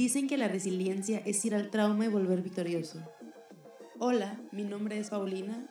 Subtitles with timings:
[0.00, 3.02] Dicen que la resiliencia es ir al trauma y volver victorioso.
[3.98, 5.68] Hola, mi nombre es Paulina.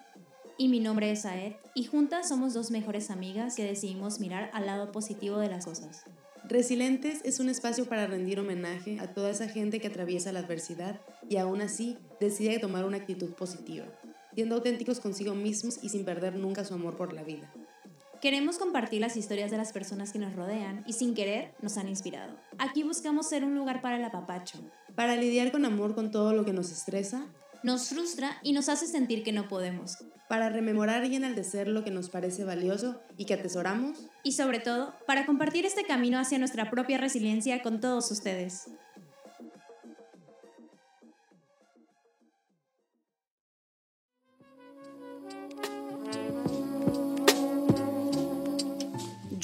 [0.55, 4.67] Y mi nombre es Aed, y juntas somos dos mejores amigas que decidimos mirar al
[4.67, 6.03] lado positivo de las cosas.
[6.47, 11.01] Resilientes es un espacio para rendir homenaje a toda esa gente que atraviesa la adversidad
[11.27, 13.87] y aún así decide tomar una actitud positiva,
[14.35, 17.51] siendo auténticos consigo mismos y sin perder nunca su amor por la vida.
[18.21, 21.87] Queremos compartir las historias de las personas que nos rodean y sin querer nos han
[21.87, 22.35] inspirado.
[22.57, 24.59] Aquí buscamos ser un lugar para el apapacho.
[24.93, 27.27] Para lidiar con amor con todo lo que nos estresa,
[27.63, 29.99] nos frustra y nos hace sentir que no podemos.
[30.27, 33.97] Para rememorar y enaltecer lo que nos parece valioso y que atesoramos.
[34.23, 38.67] Y sobre todo, para compartir este camino hacia nuestra propia resiliencia con todos ustedes.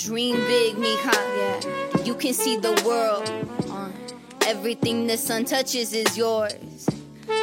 [0.05, 1.13] Dream big, mija.
[1.15, 2.03] Yeah.
[2.03, 3.27] You can see the world.
[3.71, 3.89] Uh,
[4.45, 6.85] everything the sun touches is yours.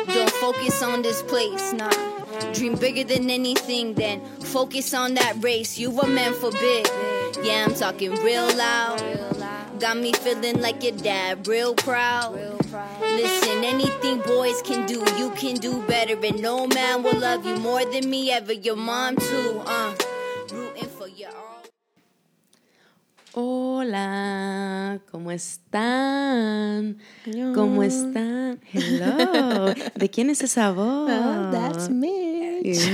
[0.06, 1.90] Don't focus on this place, nah.
[2.52, 5.76] Dream bigger than anything, then focus on that race.
[5.76, 6.86] You were meant for big.
[7.42, 9.02] Yeah, I'm talking real loud.
[9.80, 12.38] Got me feeling like your dad, real proud.
[13.00, 16.16] Listen, anything boys can do, you can do better.
[16.24, 18.52] And no man will love you more than me ever.
[18.52, 19.96] Your mom, too, uh.
[20.52, 21.30] Rooting for your
[23.34, 26.98] Hola, ¿cómo están?
[27.54, 28.60] ¿Cómo están?
[28.74, 29.72] Hello.
[29.94, 31.10] ¿De quién es esa voz?
[31.10, 32.76] Oh, that's Mitch.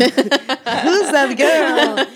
[0.84, 2.06] Who's that girl?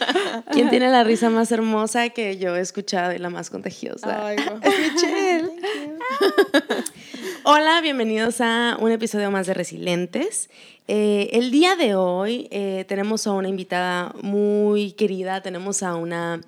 [0.53, 4.29] ¿Quién tiene la risa más hermosa que yo he escuchado y la más contagiosa?
[4.29, 4.37] Ay.
[4.63, 5.51] Es Michelle.
[7.43, 10.49] Hola, bienvenidos a un episodio más de Resilientes.
[10.87, 16.41] Eh, el día de hoy eh, tenemos a una invitada muy querida, tenemos a una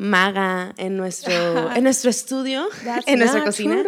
[0.00, 2.66] maga en nuestro, en nuestro estudio,
[3.06, 3.84] en nuestra cocina,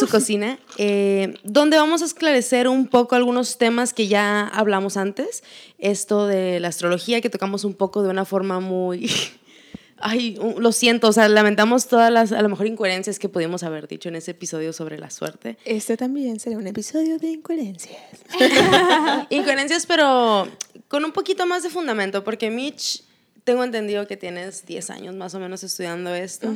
[0.00, 5.44] su cocina, eh, donde vamos a esclarecer un poco algunos temas que ya hablamos antes.
[5.78, 9.08] Esto de la astrología, que tocamos un poco de una forma muy...
[9.98, 13.86] Ay, lo siento, o sea, lamentamos todas las, a lo mejor, incoherencias que pudimos haber
[13.86, 15.56] dicho en ese episodio sobre la suerte.
[15.64, 18.02] Este también será un episodio de incoherencias.
[19.30, 20.48] incoherencias, pero
[20.88, 23.04] con un poquito más de fundamento, porque Mitch
[23.44, 26.54] tengo entendido que tienes 10 años más o menos estudiando esto,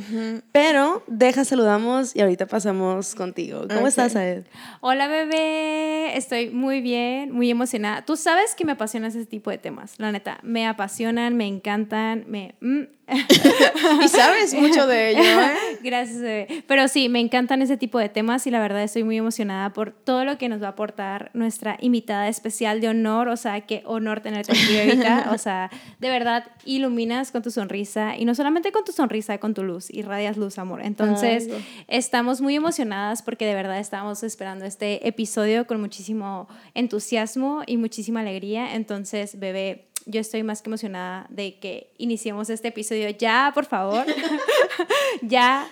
[0.51, 3.67] pero deja, saludamos y ahorita pasamos contigo.
[3.69, 4.45] ¿Cómo estás, Aed?
[4.81, 6.17] Hola, bebé.
[6.17, 8.03] Estoy muy bien, muy emocionada.
[8.05, 10.39] Tú sabes que me apasionan ese tipo de temas, la neta.
[10.41, 12.55] Me apasionan, me encantan, me...
[12.59, 12.83] Mm,
[14.03, 15.77] y sabes mucho de ello, ¿eh?
[15.83, 16.63] Gracias, bebé.
[16.67, 19.91] Pero sí, me encantan ese tipo de temas y la verdad estoy muy emocionada por
[19.91, 23.27] todo lo que nos va a aportar nuestra invitada especial de honor.
[23.29, 25.27] O sea, qué honor tenerte aquí, bebita.
[25.33, 29.53] O sea, de verdad, iluminas con tu sonrisa y no solamente con tu sonrisa, con
[29.53, 30.81] tu luz, irradias luz, amor.
[30.83, 31.49] Entonces,
[31.87, 38.21] estamos muy emocionadas porque de verdad estamos esperando este episodio con muchísimo entusiasmo y muchísima
[38.21, 38.75] alegría.
[38.75, 44.05] Entonces, bebé, yo estoy más que emocionada de que iniciemos este episodio ya, por favor.
[45.21, 45.69] ya.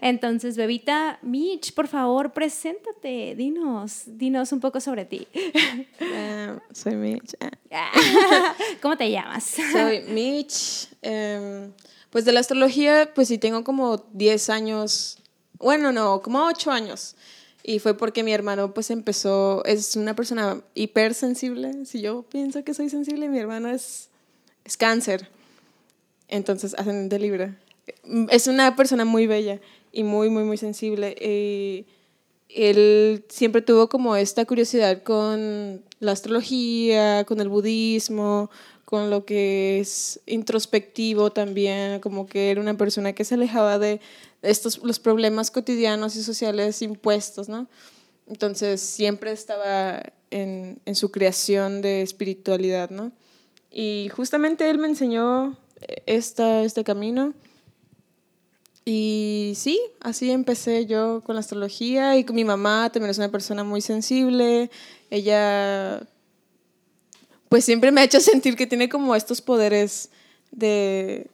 [0.00, 3.34] Entonces, bebita, Mitch, por favor, preséntate.
[3.36, 5.26] Dinos, dinos un poco sobre ti.
[6.00, 7.34] Ah, soy Mitch.
[8.82, 9.56] ¿Cómo te llamas?
[9.72, 10.88] Soy Mitch.
[11.02, 11.72] Em,
[12.10, 15.18] pues de la astrología, pues sí tengo como 10 años.
[15.58, 17.16] Bueno, no, como 8 años.
[17.62, 21.84] Y fue porque mi hermano pues empezó, es una persona hipersensible.
[21.84, 24.08] Si yo pienso que soy sensible, mi hermano es,
[24.64, 25.28] es cáncer.
[26.28, 27.58] Entonces, ascendente Libra.
[28.30, 29.60] Es una persona muy bella
[29.92, 31.16] y muy, muy, muy sensible.
[31.20, 31.86] Y
[32.48, 38.50] él siempre tuvo como esta curiosidad con la astrología, con el budismo,
[38.90, 44.00] con lo que es introspectivo también, como que era una persona que se alejaba de,
[44.42, 47.68] estos, los problemas cotidianos y sociales impuestos, ¿no?
[48.26, 50.02] Entonces siempre estaba
[50.32, 53.12] en, en, su creación de espiritualidad, ¿no?
[53.70, 55.56] Y justamente él me enseñó
[56.06, 57.32] esta, este camino.
[58.84, 63.30] Y sí, así empecé yo con la astrología y con mi mamá también es una
[63.30, 64.68] persona muy sensible.
[65.10, 66.02] Ella,
[67.50, 70.08] pues siempre me ha hecho sentir que tiene como estos poderes
[70.52, 71.26] de,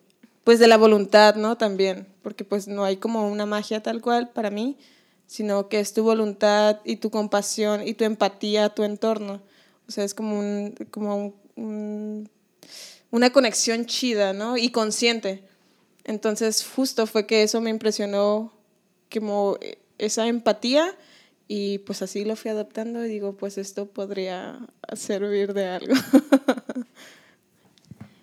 [0.45, 1.59] pues de la voluntad, ¿no?
[1.59, 4.79] También, porque pues no hay como una magia tal cual para mí,
[5.27, 9.43] sino que es tu voluntad y tu compasión y tu empatía a tu entorno.
[9.87, 12.31] O sea, es como, un, como un,
[13.11, 14.57] una conexión chida, ¿no?
[14.57, 15.45] Y consciente.
[16.05, 18.55] Entonces, justo fue que eso me impresionó,
[19.13, 19.59] como
[19.99, 20.97] esa empatía,
[21.49, 24.59] y pues así lo fui adoptando y digo, pues esto podría
[24.95, 25.95] servir de algo.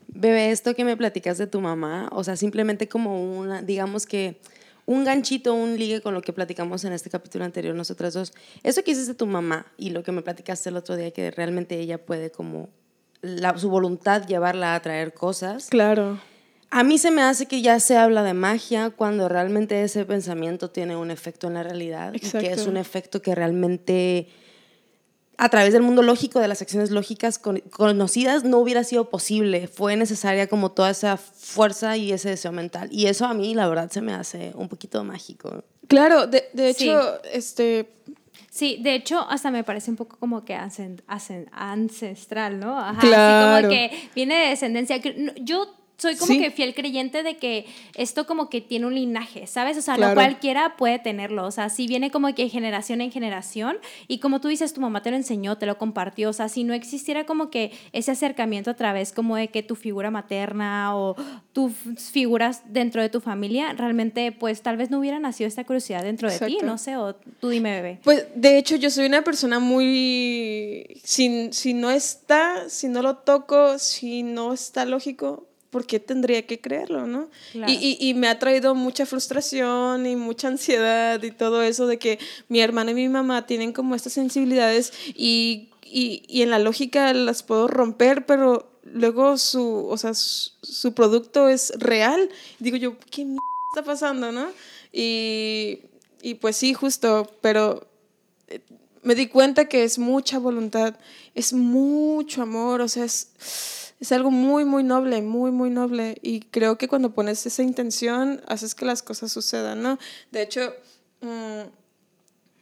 [0.07, 4.39] Bebé, esto que me platicas de tu mamá, o sea, simplemente como una, digamos que
[4.85, 8.33] un ganchito, un ligue con lo que platicamos en este capítulo anterior nosotras dos.
[8.63, 11.31] Eso que dices de tu mamá y lo que me platicaste el otro día, que
[11.31, 12.69] realmente ella puede como
[13.21, 15.67] la, su voluntad llevarla a traer cosas.
[15.69, 16.19] Claro.
[16.75, 20.71] A mí se me hace que ya se habla de magia cuando realmente ese pensamiento
[20.71, 22.69] tiene un efecto en la realidad y que es Exacto.
[22.71, 24.27] un efecto que realmente
[25.37, 29.67] a través del mundo lógico, de las acciones lógicas con- conocidas, no hubiera sido posible.
[29.67, 32.87] Fue necesaria como toda esa fuerza y ese deseo mental.
[32.91, 35.63] Y eso a mí, la verdad, se me hace un poquito mágico.
[35.87, 36.85] Claro, de, de Sí.
[36.89, 37.89] hecho, este,
[38.49, 42.79] Sí, de hecho, hasta me parece un poco como que ancen- ancen- ancestral, ¿no?
[42.79, 43.55] Ajá, Claro.
[43.55, 44.97] Así como que viene de descendencia.
[45.41, 45.67] Yo
[45.97, 46.39] soy como Sí.
[46.39, 49.77] que fiel creyente de que esto como que tiene un linaje, ¿sabes?
[49.77, 50.11] O sea, Claro.
[50.11, 51.45] no cualquiera puede tenerlo.
[51.45, 53.77] O sea, sí viene como que generación en generación.
[54.07, 56.29] Y como tú dices, tu mamá te lo enseñó, te lo compartió.
[56.29, 59.75] O sea, si no existiera como que ese acercamiento a través como de que tu
[59.75, 61.15] figura materna o
[61.53, 61.73] tus
[62.11, 66.29] figuras dentro de tu familia, realmente pues tal vez no hubiera nacido esta curiosidad dentro
[66.29, 67.99] de ti, no sé, o tú dime, bebé.
[68.03, 70.99] Pues de hecho yo soy una persona muy...
[71.03, 76.45] Si, si no está, si no lo toco, si no está lógico, ¿por qué tendría
[76.45, 77.29] que creerlo, no?
[77.51, 77.71] Claro.
[77.71, 81.97] Y, y, y me ha traído mucha frustración y mucha ansiedad y todo eso de
[81.97, 86.59] que mi hermana y mi mamá tienen como estas sensibilidades y, y, y en la
[86.59, 92.29] lógica las puedo romper, pero luego su, o sea, su, su producto es real.
[92.59, 93.41] Digo yo, ¿qué mierda
[93.73, 94.47] está pasando, no?
[94.91, 95.79] Y,
[96.21, 97.87] y pues sí, justo, pero
[98.47, 98.61] eh,
[99.01, 100.95] me di cuenta que es mucha voluntad,
[101.33, 106.17] es mucho amor, o sea, es, es algo muy, muy noble, muy, muy noble.
[106.21, 109.97] Y creo que cuando pones esa intención, haces que las cosas sucedan, ¿no?
[110.29, 110.73] De hecho,
[111.21, 111.69] mm,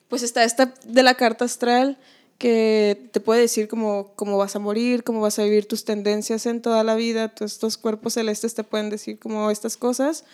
[0.07, 1.97] pues está esta de la carta astral
[2.37, 6.45] que te puede decir cómo, cómo vas a morir, cómo vas a vivir tus tendencias
[6.45, 7.33] en toda la vida.
[7.39, 10.25] Estos cuerpos celestes te pueden decir como estas cosas,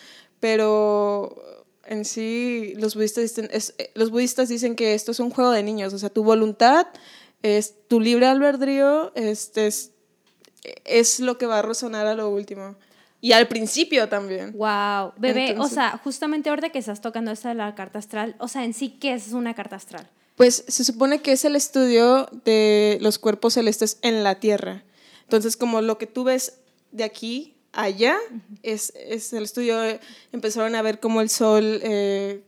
[0.41, 1.41] pero
[1.85, 3.49] en sí los budistas, dicen,
[3.95, 6.87] los budistas dicen que esto es un juego de niños, o sea, tu voluntad
[7.43, 9.91] es tu libre albedrío, este es,
[10.85, 12.75] es lo que va a resonar a lo último.
[13.19, 14.51] Y al principio también.
[14.53, 18.35] Wow, bebé, Entonces- o sea, justamente ahorita que estás tocando esta de la carta astral,
[18.39, 20.07] o sea, en sí, ¿qué es una carta astral?
[20.35, 24.83] Pues se supone que es el estudio de los cuerpos celestes en la Tierra.
[25.23, 26.59] Entonces, como lo que tú ves
[26.91, 28.15] de aquí allá,
[28.61, 29.79] es, es el estudio,
[30.31, 32.43] empezaron a ver cómo el Sol eh,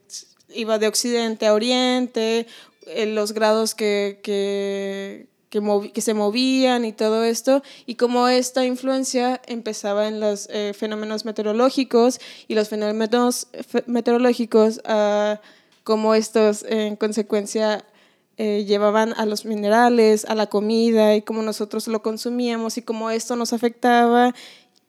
[0.54, 2.46] iba de occidente a oriente,
[2.86, 9.42] eh, los grados que, que, que, se movían y todo esto, y cómo esta influencia
[9.46, 15.40] empezaba en los eh, fenómenos meteorológicos y los fenómenos fe- meteorológicos a
[15.82, 17.84] cómo estos en consecuencia
[18.36, 23.10] eh, llevaban a los minerales, a la comida y cómo nosotros lo consumíamos y cómo
[23.10, 24.32] esto nos afectaba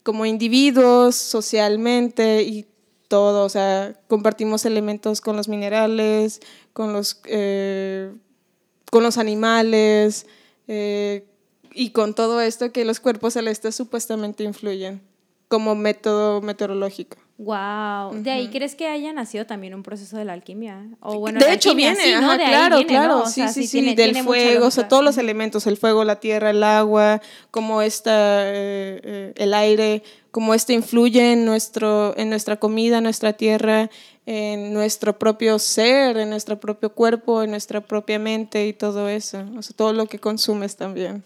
[0.04, 2.68] como individuos, socialmente y
[3.08, 3.44] todo.
[3.44, 6.40] O sea, compartimos elementos con los minerales,
[6.74, 8.14] con los, eh,
[8.92, 10.28] con los animales
[10.68, 11.26] eh,
[11.74, 15.02] y con todo esto que los cuerpos celestes supuestamente influyen
[15.48, 17.18] como método meteorológico.
[17.44, 20.86] Wow, ¿de ahí crees que haya nacido también un proceso de la alquimia?
[21.00, 22.28] O bueno, de la hecho alquimia, viene, sí, ¿no?
[22.32, 23.24] ajá, De claro, viene, claro, ¿no?
[23.24, 25.76] O sí, sea, sí, sí, tiene- del tiene fuego, o sea, todos los elementos, el
[25.76, 28.12] fuego, la tierra, el agua, como esta,
[28.46, 33.90] eh, eh, el aire, como este influye en, nuestro, en nuestra comida, en nuestra tierra,
[34.28, 39.44] en nuestro propio ser, en nuestro propio cuerpo, en nuestra propia mente y todo eso,
[39.58, 41.24] o sea, todo lo que consumes también.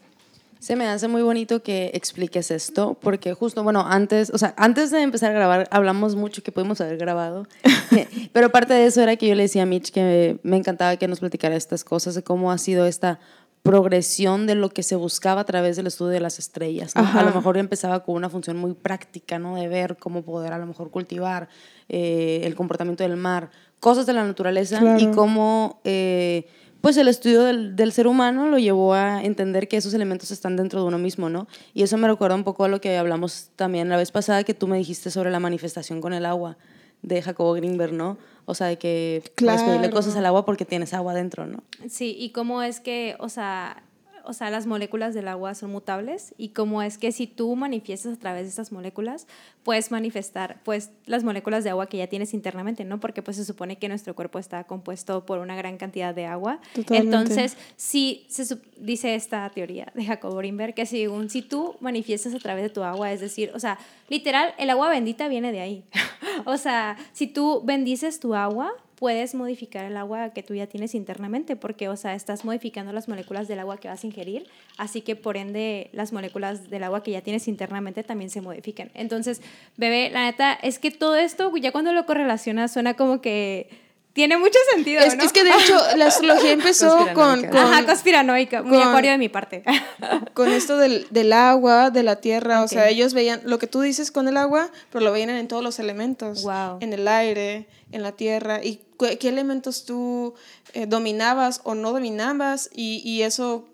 [0.66, 4.90] Se me hace muy bonito que expliques esto, porque justo, bueno, antes, o sea, antes
[4.90, 7.46] de empezar a grabar, hablamos mucho que pudimos haber grabado,
[8.34, 11.08] pero parte de eso era que yo le decía a Mitch que me encantaba que
[11.08, 13.20] nos platicara estas cosas, de cómo ha sido esta
[13.62, 16.96] progresión de lo que se buscaba a través del estudio de las estrellas.
[16.96, 17.04] ¿no?
[17.14, 19.58] A lo mejor empezaba con una función muy práctica, ¿no?
[19.58, 21.48] De ver cómo poder a lo mejor cultivar
[21.90, 25.80] eh, el comportamiento del mar, cosas de la naturaleza y cómo...
[25.84, 26.48] eh,
[26.86, 30.56] pues el estudio del, del ser humano lo llevó a entender que esos elementos están
[30.56, 31.48] dentro de uno mismo, ¿no?
[31.74, 34.54] Y eso me recuerda un poco a lo que hablamos también la vez pasada que
[34.54, 36.58] tú me dijiste sobre la manifestación con el agua
[37.02, 38.20] de Jacobo Greenberg, ¿no?
[38.46, 39.96] O sea, de que puedes pedirle Claro.
[39.96, 41.64] cosas al agua porque tienes agua dentro, ¿no?
[41.90, 43.82] Sí, y cómo es que, o sea,
[44.26, 48.14] o sea, las moléculas del agua son mutables y cómo es que si tú manifiestas
[48.14, 49.28] a través de estas moléculas,
[49.64, 53.00] puedes manifestar pues las moléculas de agua que ya tienes internamente, ¿no?
[53.00, 56.60] Porque pues se supone que nuestro cuerpo está compuesto por una gran cantidad de agua.
[56.74, 57.18] Totalmente.
[57.18, 62.40] Entonces, si se dice esta teoría de Jacob Greenberg que según si tú manifiestas a
[62.40, 63.78] través de tu agua, es decir, o sea,
[64.10, 65.84] literal, el agua bendita viene de ahí.
[66.46, 68.74] o sea, si tú bendices tu agua,
[69.06, 73.08] puedes modificar el agua que tú ya tienes internamente, porque, o sea, estás modificando las
[73.08, 74.48] moléculas del agua que vas a ingerir,
[74.78, 78.90] así que por ende las moléculas del agua que ya tienes internamente también se modifican.
[78.96, 79.44] Entonces,
[79.78, 83.70] bebé, la neta, es que todo esto, ya cuando lo correlacionas, suena como que
[84.14, 85.24] tiene mucho sentido, Es, ¿no?
[85.26, 89.18] es que de hecho la astrología empezó con, con, Ajá, conspiranoica, muy con- acuario de
[89.20, 89.64] mi parte.
[90.34, 92.64] con esto del, del agua, de la tierra.
[92.64, 95.48] O sea, ellos veían lo que tú dices con el agua, pero lo veían en
[95.48, 96.44] todos los elementos.
[96.44, 96.78] Wow.
[96.80, 98.64] En el aire, en la tierra.
[98.64, 100.34] Y cu- qué elementos tú
[100.74, 102.70] eh, dominabas o no dominabas.
[102.74, 103.68] Y, y eso,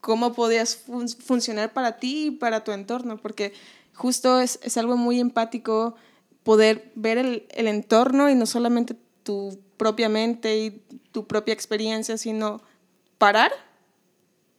[0.00, 3.16] cómo podías fun- funcionar para ti y para tu entorno.
[3.16, 3.52] Porque
[3.94, 5.94] justo es, es algo muy empático
[6.42, 12.16] poder ver el, el entorno y no solamente tu propia mente y tu propia experiencia,
[12.16, 12.62] sino
[13.18, 13.52] parar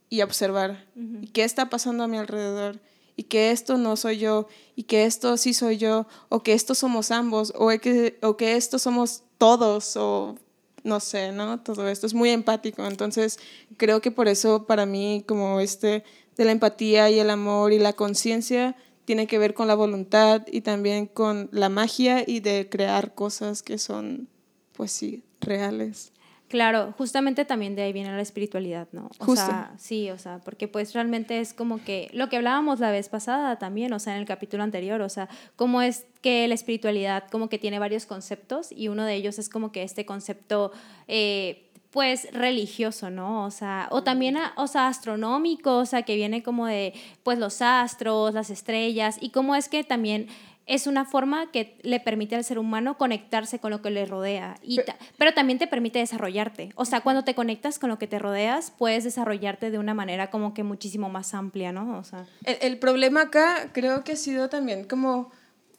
[0.09, 0.85] y observar.
[0.95, 2.79] ¿Y qué está pasando a mi alrededor?
[3.15, 6.75] Y que esto no soy yo, y que esto sí soy yo, o que esto
[6.75, 10.35] somos ambos, o que, o que esto somos todos, o
[10.83, 11.59] no sé, ¿no?
[11.59, 12.85] Todo esto es muy empático.
[12.85, 13.39] Entonces,
[13.77, 16.03] creo que por eso para mí, como este
[16.37, 18.75] de la empatía y el amor y la conciencia,
[19.05, 23.63] tiene que ver con la voluntad y también con la magia y de crear cosas
[23.63, 24.27] que son,
[24.73, 26.11] pues sí, reales.
[26.49, 29.09] Claro, justamente también de ahí viene la espiritualidad, ¿no?
[29.19, 29.45] O Justo.
[29.45, 33.09] sea, sí, o sea, porque pues realmente es como que lo que hablábamos la vez
[33.09, 35.27] pasada también, o sea, en el capítulo anterior, o sea,
[35.57, 39.49] cómo es que la espiritualidad como que tiene varios conceptos y uno de ellos es
[39.49, 40.71] como que este concepto,
[41.09, 43.45] eh, pues religioso, ¿no?
[43.45, 47.39] O sea, o también, a- o sea, astronómico, o sea, que viene como de, pues
[47.39, 50.27] los astros, las estrellas y cómo es que también
[50.67, 54.57] es una forma que le permite al ser humano conectarse con lo que le rodea,
[54.61, 54.79] y
[55.17, 56.73] pero también te permite desarrollarte.
[56.75, 60.29] O sea, cuando te conectas con lo que te rodeas, puedes desarrollarte de una manera
[60.29, 61.97] como que muchísimo más amplia, ¿no?
[61.97, 65.31] O sea, El, el problema acá creo que ha sido también como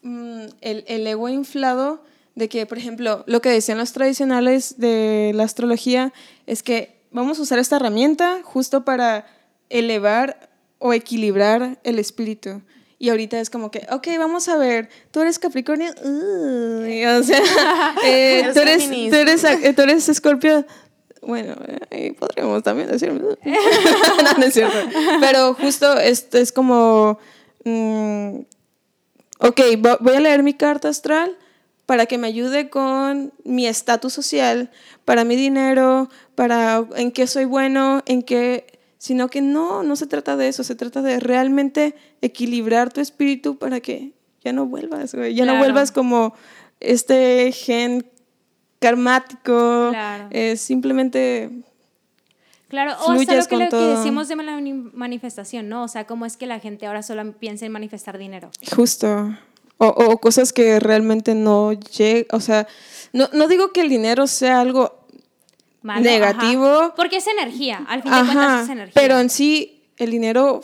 [0.02, 2.02] mm, el, el ego inflado
[2.34, 6.12] de que, por ejemplo, lo que decían los tradicionales de la astrología
[6.46, 9.26] es que vamos a usar esta herramienta justo para
[9.68, 12.62] elevar o equilibrar el espíritu.
[12.98, 17.40] Y ahorita es como que, ok, vamos a ver, tú eres Capricornio, Uy, o sea,
[18.04, 20.66] eh, tú, eres, tú, eres, eh, tú eres Escorpio,
[21.22, 21.54] bueno,
[21.90, 24.76] eh, podríamos también decir, no, no es cierto.
[25.20, 27.18] Pero justo esto es como,
[27.64, 28.38] mm,
[29.40, 31.36] ok, vo- voy a leer mi carta astral
[31.86, 34.70] para que me ayude con mi estatus social,
[35.04, 40.06] para mi dinero, para en qué soy bueno, en qué, sino que no, no se
[40.06, 44.12] trata de eso, se trata de realmente equilibrar tu espíritu para que
[44.44, 46.34] ya no vuelvas, güey, ya no vuelvas como
[46.80, 48.10] este gen
[48.80, 50.26] karmático, Claro.
[50.30, 51.50] es simplemente
[52.68, 54.60] Claro, o hasta lo que, lo decimos de la
[54.92, 55.84] manifestación, ¿no?
[55.84, 58.50] O sea, cómo es que la gente ahora solo piensa en manifestar dinero.
[58.76, 59.34] Justo.
[59.78, 62.26] O, o cosas que realmente no llegan.
[62.32, 62.66] O sea,
[63.14, 65.06] no, no digo que el dinero sea algo
[65.82, 66.66] Malo, Negativo.
[66.66, 66.94] ajá.
[66.96, 68.92] Porque es energía, al fin de cuentas Ajá, es energía.
[68.94, 70.62] pero en sí, el dinero,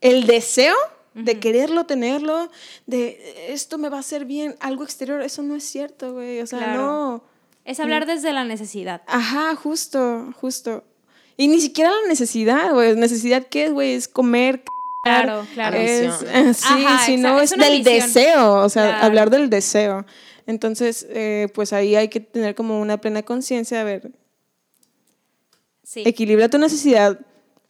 [0.00, 0.74] el deseo
[1.14, 2.50] de quererlo tenerlo,
[2.86, 6.40] de esto me va a hacer bien, algo exterior, eso no es cierto, güey.
[6.40, 6.82] O sea, Claro.
[6.82, 7.24] no.
[7.64, 9.02] Es hablar desde la necesidad.
[9.06, 10.84] Ajá, justo, justo.
[11.38, 12.94] Y ni siquiera la necesidad, güey.
[12.96, 13.94] ¿Necesidad qué es, güey?
[13.94, 14.62] Es comer.
[15.02, 15.76] Claro, claro.
[15.76, 16.14] Es,
[16.58, 17.84] sí, Ajá, si no es, del ambición.
[17.84, 19.04] deseo, o sea, Claro.
[19.06, 20.04] hablar del deseo.
[20.46, 24.12] Entonces, eh, pues ahí hay que tener como una plena conciencia, a ver,
[25.82, 26.02] Sí.
[26.04, 27.20] equilibra tu necesidad,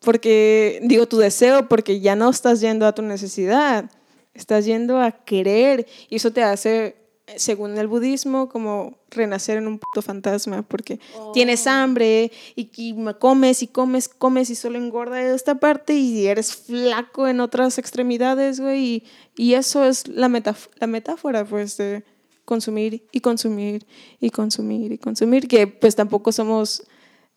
[0.01, 3.91] porque, digo, tu deseo, porque ya no estás yendo a tu necesidad,
[4.35, 6.97] estás yendo a querer, y eso te hace,
[7.37, 10.99] según el budismo, como renacer en un puto fantasma, porque
[11.35, 16.55] tienes hambre y, y comes y comes, comes y solo engorda esta parte y eres
[16.55, 19.05] flaco en otras extremidades, güey, y,
[19.37, 22.03] y eso es la, metáf- la metáfora, pues, de
[22.47, 23.87] consumir y consumir
[24.19, 26.83] y consumir y consumir, que pues tampoco somos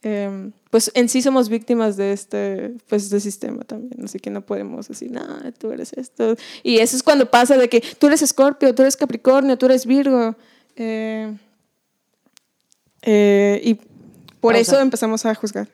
[0.02, 4.46] eh, pues en sí somos víctimas de este, pues, este sistema también, así que no
[4.46, 5.22] podemos decir, no,
[5.58, 6.36] tú eres esto.
[6.64, 9.86] Y eso es cuando pasa de que tú eres Escorpio, tú eres Capricornio, tú eres
[9.86, 10.36] Virgo.
[10.76, 11.36] eh,
[13.02, 13.74] eh, y
[14.40, 14.60] por Pausa.
[14.60, 15.68] eso empezamos a juzgar.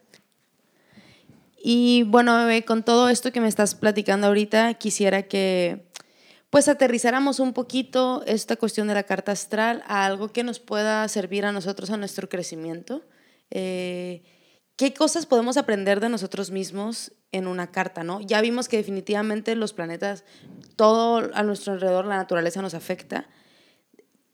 [1.61, 5.83] Y bueno, bebé, con todo esto que me estás platicando ahorita, quisiera que
[6.55, 11.05] pues aterrizáramos un poquito esta cuestión de la carta astral a algo que nos pueda
[11.09, 13.01] servir a nosotros a nuestro crecimiento.
[13.51, 14.23] Eh,
[14.77, 18.21] ¿Qué cosas podemos aprender de nosotros mismos en una carta, no?
[18.21, 20.23] Ya vimos que definitivamente los planetas,
[20.77, 23.27] todo a nuestro alrededor, la naturaleza nos afecta.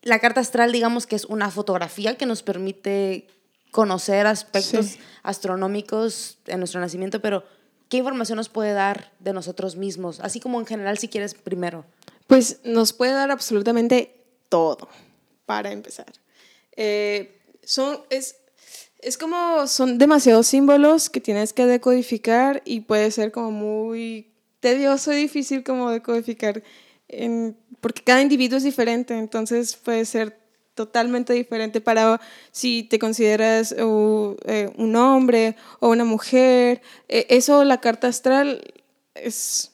[0.04, 3.30] La carta astral, digamos que es una fotografía que nos permite
[3.72, 5.00] conocer aspectos Sí.
[5.24, 7.46] astronómicos en nuestro nacimiento, pero
[7.90, 10.20] ¿qué información nos puede dar de nosotros mismos?
[10.20, 11.84] Así como en general, si quieres, primero.
[12.32, 14.16] Pues nos puede dar absolutamente
[14.48, 14.88] todo,
[15.46, 16.14] para empezar.
[16.78, 18.38] Eh, son, es,
[19.00, 25.12] es como, son demasiados símbolos que tienes que decodificar y puede ser como muy tedioso
[25.12, 26.64] y difícil como decodificar,
[27.82, 30.40] porque cada individuo es diferente, entonces puede ser
[30.74, 32.22] totalmente diferente para
[32.54, 36.82] si te consideras uh, eh, un hombre o una mujer.
[37.10, 38.64] Eh, eso, la carta astral,
[39.16, 39.74] es...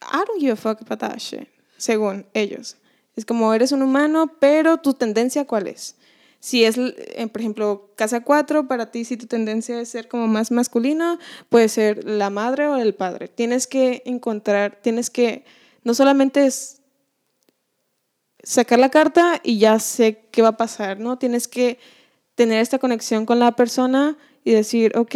[0.00, 1.53] I don't give a fuck about that shit,
[1.84, 2.76] según ellos.
[3.14, 5.96] Es como eres un humano, pero tu tendencia cuál es.
[6.40, 10.26] Si es, eh, por ejemplo, casa 4, para ti, si tu tendencia es ser como
[10.26, 13.28] más masculino, puede ser la madre o el padre.
[13.28, 15.44] Tienes que encontrar, tienes que,
[15.84, 16.80] no solamente es
[18.42, 21.18] sacar la carta y ya sé qué va a pasar, ¿no?
[21.18, 21.78] Tienes que
[22.34, 25.14] tener esta conexión con la persona y decir, ok,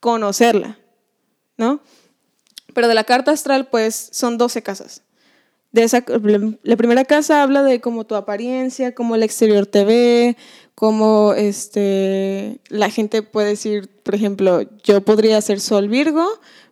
[0.00, 0.78] conocerla,
[1.56, 1.80] ¿no?
[2.74, 5.02] Pero de la carta astral, pues son 12 casas
[5.78, 6.04] de esa,
[6.62, 10.36] la primera casa habla de cómo tu apariencia, cómo el exterior te ve,
[10.74, 16.26] cómo este, la gente puede decir, por ejemplo, yo podría ser Sol Virgo,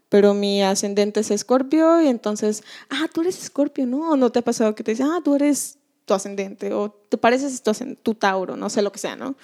[0.08, 4.10] pero mi ascendente es Escorpio y entonces, ah, tú eres Escorpio, ¿no?
[4.10, 7.16] ¿O no te ha pasado que te dicen, ah, tú eres tu ascendente o te
[7.16, 7.72] pareces tu,
[8.02, 9.36] tu Tauro, no sé lo que sea, ¿no?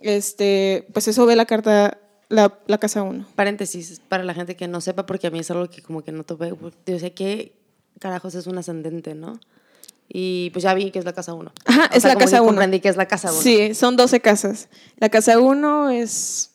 [0.00, 1.98] Este, pues eso ve la carta
[2.28, 3.26] la, la, casa 1.
[3.34, 6.12] Paréntesis, para la gente que no sepa, porque a mí es algo que como que
[6.12, 6.52] no tope,
[6.86, 7.65] yo sé que
[7.98, 9.38] carajos es un ascendente, ¿no?
[10.08, 11.52] Y pues ya vi que es la casa 1.
[11.64, 12.46] Ajá, es la casa 1.
[12.46, 13.40] Comprendí que es la casa 1.
[13.40, 14.68] Sí, son 12 casas.
[14.98, 16.52] La casa 1 es...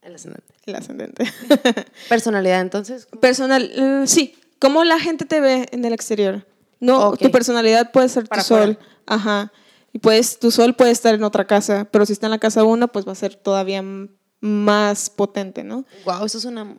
[0.00, 0.52] El ascendente.
[0.66, 1.24] El ascendente.
[2.08, 3.06] ¿Personalidad entonces?
[3.20, 4.34] Personal, uh, sí.
[4.58, 6.46] ¿Cómo la gente te ve en el exterior?
[6.80, 7.28] No, okay.
[7.28, 8.78] tu personalidad puede ser Para tu sol.
[9.06, 9.52] Ajá.
[9.92, 12.64] Y puedes, tu sol puede estar en otra casa, pero si está en la casa
[12.64, 13.84] 1, pues va a ser todavía
[14.40, 15.84] más potente, ¿no?
[16.04, 16.76] Wow, eso es una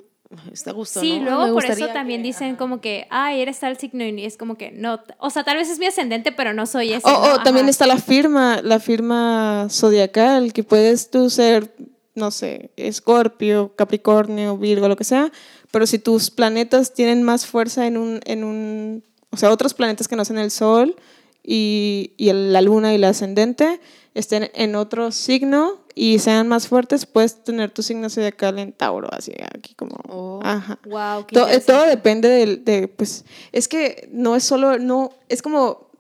[0.52, 1.32] está gusto, Sí, ¿no?
[1.32, 2.58] luego por eso también que, dicen ajá.
[2.58, 5.70] como que, ay, eres tal signo y es como que no, o sea, tal vez
[5.70, 7.08] es mi ascendente, pero no soy ese.
[7.08, 7.34] O, ¿no?
[7.34, 11.76] o también está la firma, la firma zodiacal, que puedes tú ser,
[12.16, 15.32] no sé, Escorpio, Capricornio, Virgo, lo que sea,
[15.72, 20.08] pero si tus planetas tienen más fuerza en un, en un o sea, otros planetas
[20.08, 20.96] que no sean el Sol
[21.44, 23.80] y, y la Luna y el ascendente,
[24.14, 29.10] estén en otro signo y sean más fuertes, puedes tener tu signo zodiacal en Tauro,
[29.12, 29.96] así aquí como...
[30.08, 30.80] Oh, ajá.
[30.86, 35.92] Wow, todo, todo, depende de, de, pues, es que no es solo, no, es como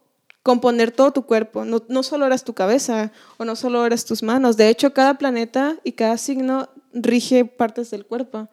[0.41, 4.23] componer todo tu cuerpo, no, no solo eres tu cabeza o no solo eres tus
[4.23, 8.49] manos, de hecho cada planeta y cada signo rige partes del cuerpo.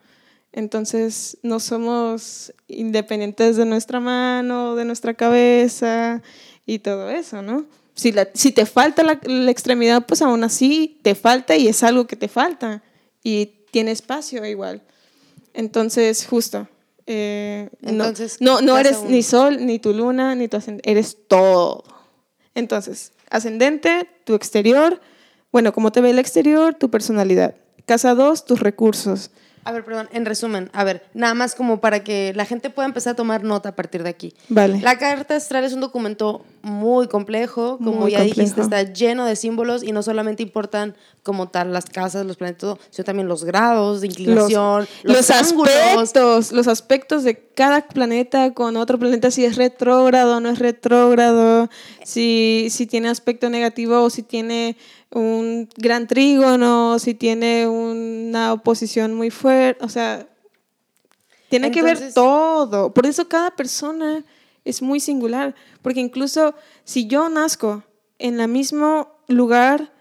[0.53, 6.23] Entonces no somos independientes de nuestra mano, de nuestra cabeza
[6.71, 7.67] y todo eso, ¿no?
[7.95, 11.83] Si, la, si te falta la, la, extremidad, pues aún así te falta y es
[11.83, 12.85] algo que te falta
[13.25, 14.81] y tiene espacio igual.
[15.53, 16.69] Entonces, justo.
[17.07, 19.11] Eh, Entonces, no, no, no eres uno.
[19.11, 21.83] ni sol, ni tu luna, ni tu ascendente, eres todo.
[22.55, 25.01] Entonces, ascendente, tu exterior,
[25.51, 27.57] bueno, cómo te ve el exterior, tu personalidad.
[27.85, 29.33] Casa 2, tus recursos.
[29.65, 32.87] A ver, perdón, en resumen, a ver, nada más como para que la gente pueda
[32.87, 34.35] empezar a tomar nota a partir de aquí.
[34.49, 34.81] Vale.
[34.81, 38.41] La carta astral es un documento muy complejo, como muy ya complejo.
[38.41, 42.61] dijiste, está lleno de símbolos y no solamente importan como tal las casas, los planetas,
[42.61, 47.87] todo, sino también los grados de inclinación, los, los, los aspectos, los aspectos de cada
[47.87, 51.69] planeta con otro planeta, si es retrógrado o no es retrógrado,
[52.05, 54.77] si, si tiene aspecto negativo o si tiene
[55.13, 60.27] un gran trígono, si tiene una oposición muy fuerte, o sea,
[61.49, 62.95] tiene Entonces, que ver todo.
[62.95, 64.25] Por eso cada persona
[64.65, 67.83] es muy singular, porque incluso si yo nazco
[68.19, 69.93] en el mismo lugar,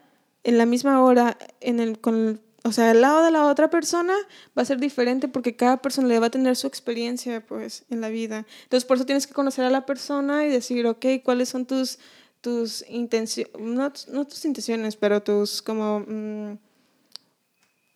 [0.44, 4.14] en la misma hora, en el, con, o sea, al lado de la otra persona
[4.58, 8.02] va a ser diferente porque cada persona le va a tener su experiencia pues en
[8.02, 8.46] la vida.
[8.64, 11.98] Entonces por eso tienes que conocer a la persona y decir, ok, ¿cuáles son tus
[12.42, 16.58] tus intenciones, no, no, tus intenciones, pero tus como mmm,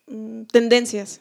[0.08, 1.20] mmm, tendencias.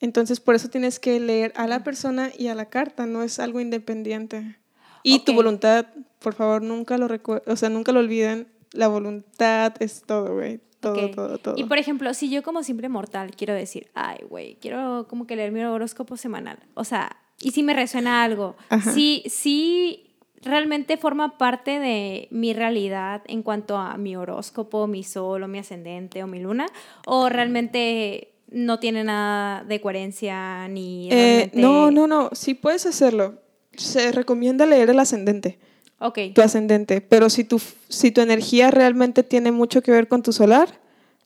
[0.00, 3.38] Entonces, por eso tienes que leer a la persona y a la carta, no es
[3.40, 4.56] algo independiente.
[5.02, 5.24] Y okay.
[5.24, 5.86] tu voluntad,
[6.20, 7.08] por favor, nunca lo
[7.46, 10.60] o sea, nunca lo olviden, la voluntad es todo, güey.
[10.80, 11.10] Todo, okay.
[11.10, 11.54] todo, todo.
[11.56, 15.34] Y por ejemplo, si yo como simple mortal quiero decir, ay, güey, quiero como que
[15.34, 16.60] leer mi horóscopo semanal.
[16.74, 18.92] O sea, y si me resuena algo, Ajá.
[18.92, 20.07] sí, sí
[20.42, 25.58] realmente forma parte de mi realidad en cuanto a mi horóscopo, mi sol o mi
[25.58, 26.66] ascendente o mi luna,
[27.06, 31.08] o realmente no tiene nada de coherencia ni...
[31.10, 33.42] Eh, no, no, no, sí puedes hacerlo.
[33.76, 35.58] Se recomienda leer el ascendente.
[36.00, 36.18] Ok.
[36.34, 40.32] Tu ascendente, pero si tu, si tu energía realmente tiene mucho que ver con tu
[40.32, 40.80] solar,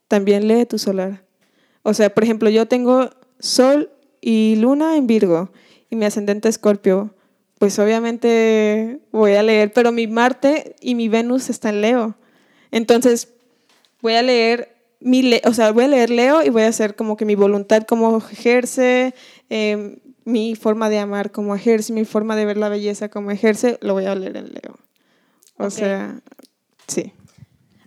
[0.09, 1.25] también lee tu solar.
[1.83, 5.51] O sea, por ejemplo, yo tengo sol y luna en Virgo
[5.91, 7.15] y mi ascendente Escorpio
[7.63, 12.17] pues obviamente voy a leer, pero mi Marte y mi Venus está en Leo.
[12.73, 13.29] Entonces,
[14.01, 16.97] voy a leer mi, le- o sea, voy a leer Leo y voy a hacer
[16.97, 19.15] como que mi voluntad como ejerce,
[19.49, 23.79] eh, mi forma de amar como ejerce, mi forma de ver la belleza como ejerce,
[23.81, 24.77] lo voy a leer en Leo.
[25.57, 26.21] O sea,
[26.89, 27.13] sí.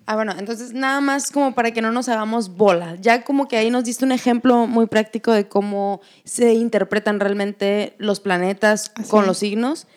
[0.07, 2.95] Ah, bueno, entonces nada más como para que no nos hagamos bola.
[3.01, 7.95] Ya como que ahí nos diste un ejemplo muy práctico de cómo se interpretan realmente
[7.97, 9.27] los planetas Así con es.
[9.27, 9.87] los signos.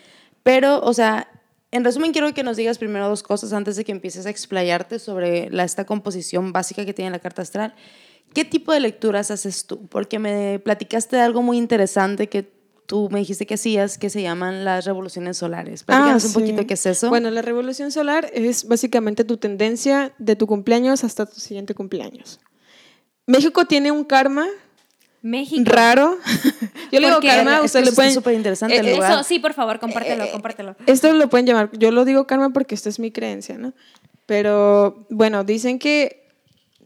[0.43, 1.29] Pero, o sea,
[1.73, 4.99] en resumen quiero que nos digas primero dos cosas antes de que empieces a explayarte
[4.99, 7.75] sobre la, esta composición básica que tiene la carta astral.
[8.33, 9.87] ¿Qué tipo de lecturas haces tú?
[9.89, 12.51] Porque me platicaste de algo muy interesante que
[12.89, 15.85] tú me dijiste que hacías, que se llaman las revoluciones solares.
[15.85, 16.41] Platícanos un Ah, sí.
[16.41, 17.09] poquito qué es eso.
[17.11, 22.41] Bueno, la revolución solar es básicamente tu tendencia de tu cumpleaños hasta tu siguiente cumpleaños.
[23.27, 24.47] México tiene un karma
[25.21, 25.63] México.
[25.71, 26.17] raro.
[26.91, 28.15] Yo le digo karma, ustedes eso le pueden...
[28.15, 29.13] súper interesante Eh, el eh, lugar.
[29.13, 30.75] Eso, sí, por favor, compártelo, compártelo.
[30.87, 33.75] Esto lo pueden llamar, yo lo digo karma porque esta es mi creencia, ¿no?
[34.25, 36.25] Pero bueno, dicen que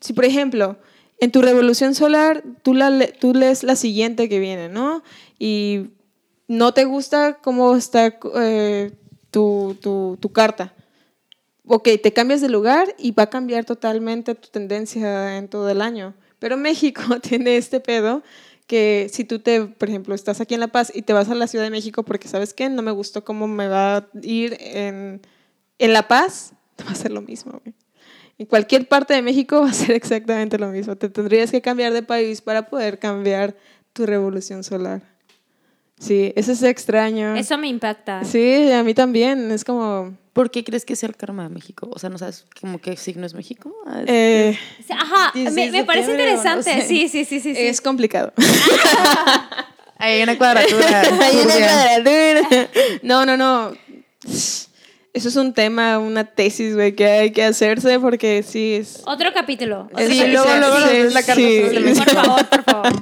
[0.00, 0.78] si por ejemplo
[1.20, 5.04] en tu revolución solar tú, la, le- tú lees la siguiente que viene, ¿no?
[5.44, 5.90] Y
[6.46, 8.92] no te gusta cómo está eh,
[9.32, 10.72] tu, tu, tu carta.
[11.66, 15.82] Ok, te cambias de lugar y va a cambiar totalmente tu tendencia en todo el
[15.82, 16.14] año.
[16.38, 18.22] Pero México tiene este pedo
[18.68, 21.34] que si tú te, por ejemplo, estás aquí en La Paz y te vas a
[21.34, 24.56] la Ciudad de México porque sabes qué, no me gustó cómo me va a ir
[24.60, 25.22] en,
[25.80, 26.52] en La Paz,
[26.86, 27.60] va a ser lo mismo.
[27.64, 27.74] güey.
[28.38, 30.94] En cualquier parte de México va a ser exactamente lo mismo.
[30.94, 33.56] Te tendrías que cambiar de país para poder cambiar
[33.92, 35.11] tu revolución solar.
[36.02, 37.36] Sí, eso es extraño.
[37.36, 38.24] Eso me impacta.
[38.24, 39.52] Sí, a mí también.
[39.52, 40.16] Es como...
[40.32, 41.88] ¿Por qué crees que sea el karma de México?
[41.92, 43.72] O sea, ¿no sabes como qué signo es México?
[43.86, 44.58] Ah, eh,
[44.90, 46.62] Ajá, 16 me, me parece no interesante.
[46.80, 46.88] sé.
[46.88, 47.54] Sí, sí, sí, sí.
[47.54, 47.60] sí.
[47.60, 48.32] es complicado.
[49.98, 51.02] Hay una cuadratura.
[51.20, 52.68] Hay una cuadratura.
[53.02, 53.72] No, no, no.
[55.14, 59.02] Eso es un tema, una tesis, güey, que hay que hacerse porque sí es...
[59.04, 59.88] Otro capítulo.
[59.92, 60.44] otro Sí, Sí, capítulo.
[60.44, 61.62] luego, luego sí, la carta sí.
[61.80, 62.04] México.
[62.04, 62.92] Por favor, por favor.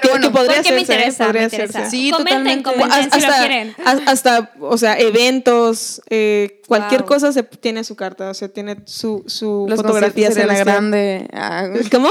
[0.00, 0.80] que, bueno, que podría porque me hacerse, ¿eh?
[0.96, 1.78] interesa, podría me interesa.
[1.80, 1.90] hacerse.
[1.96, 2.70] Sí, comenten, totalmente.
[3.02, 3.74] comenten si lo hasta, quieren.
[3.84, 7.08] a- hasta, o sea, eventos, eh, cualquier Wow.
[7.08, 10.64] cosa se tiene su carta, o sea, tiene su, su Los fotografía celestial.
[10.64, 11.28] Grande.
[11.32, 12.10] ah, ¿Cómo?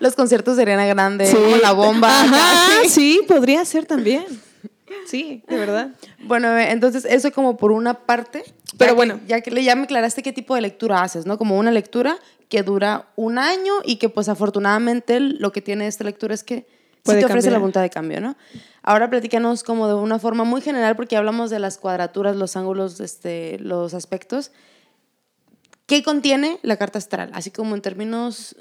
[0.00, 1.26] Los conciertos de Ariana Grande.
[1.26, 1.36] Sí.
[1.36, 2.22] Como la bomba.
[2.22, 4.24] Ajá, sí, podría ser también.
[5.06, 5.90] Sí, de verdad.
[6.24, 8.42] Bueno, eh, entonces eso como por una parte.
[8.46, 9.20] Ya Pero que- bueno.
[9.26, 11.38] Ya que ya me aclaraste qué tipo de lectura haces, ¿no?
[11.38, 16.04] Como una lectura que dura un año y que pues afortunadamente lo que tiene esta
[16.04, 16.66] lectura es que
[17.04, 18.36] sí te ofrece la voluntad de cambio, ¿no?
[18.82, 23.00] Ahora platícanos como de una forma muy general porque hablamos de las cuadraturas, los ángulos,
[23.00, 24.52] este, los aspectos.
[25.86, 27.30] ¿Qué contiene la carta astral?
[27.32, 28.56] Así como en términos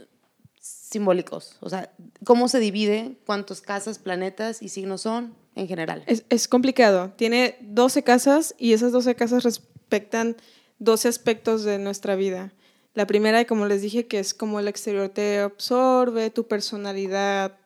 [0.59, 1.57] simbólicos.
[1.59, 1.91] O sea,
[2.23, 3.17] ¿cómo se divide?
[3.25, 6.03] ¿Cuántos casas, planetas y signos son en general?
[6.07, 7.11] Es, es complicado.
[7.15, 10.35] Tiene 12 casas y esas 12 casas respetan
[10.79, 12.51] 12 aspectos de nuestra vida.
[12.93, 17.57] La primera, como les dije, que es como el exterior te absorbe, tu personalidad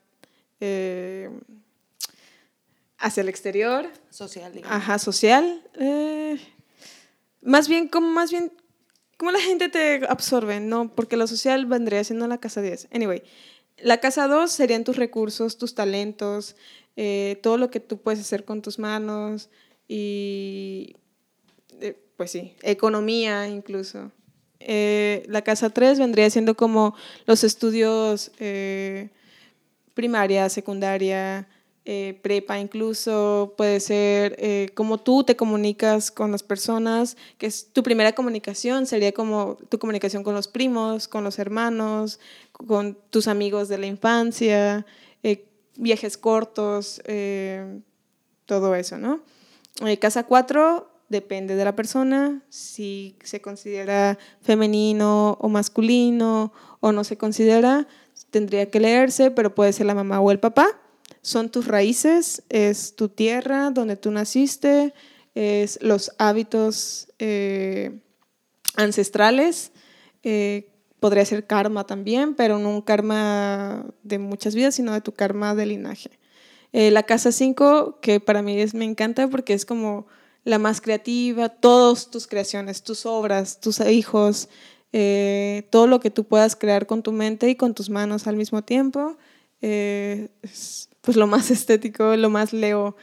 [0.59, 1.29] eh,
[2.97, 4.75] hacia el exterior, Social, digamos.
[4.75, 5.63] ajá, social.
[5.79, 6.37] eh,
[7.41, 8.51] más bien, como más bien,
[9.17, 10.59] ¿cómo la gente te absorbe?
[10.59, 12.89] No, porque lo social vendría siendo la casa 10.
[12.91, 13.23] Anyway,
[13.77, 16.57] la casa 2 serían tus recursos, tus talentos,
[17.01, 19.49] eh, todo lo que tú puedes hacer con tus manos
[19.87, 20.97] y,
[21.79, 24.11] eh, pues sí, economía incluso.
[24.59, 28.33] Eh, la casa 3 vendría siendo como los estudios
[29.93, 31.47] primaria, secundaria,
[32.21, 38.11] prepa incluso, puede ser cómo tú te comunicas con las personas, que es tu primera
[38.11, 42.19] comunicación, sería como tu comunicación con los primos, con los hermanos,
[42.51, 44.85] con tus amigos de la infancia,
[45.23, 45.48] eh,
[45.79, 47.79] viajes cortos, eh,
[48.45, 49.21] todo eso, ¿no?
[49.85, 57.03] Eh, casa 4 depende de la persona, si se considera femenino o masculino o no
[57.03, 57.87] se considera,
[58.29, 60.67] tendría que leerse, pero puede ser la mamá o el papá.
[61.21, 64.93] Son tus raíces, es tu tierra donde tú naciste,
[65.33, 67.99] es los hábitos eh,
[68.75, 69.71] ancestrales,
[70.99, 75.55] podría ser karma también, pero no un karma de muchas vidas, sino de tu karma
[75.55, 76.11] de linaje.
[76.71, 80.07] Eh, la casa 5, que para mí es, me encanta porque es como
[80.43, 84.49] la más creativa, todas tus creaciones, tus obras, tus hijos,
[84.93, 88.35] eh, todo lo que tú puedas crear con tu mente y con tus manos al
[88.35, 89.17] mismo tiempo,
[89.61, 92.95] eh, es pues lo más estético, lo más leo.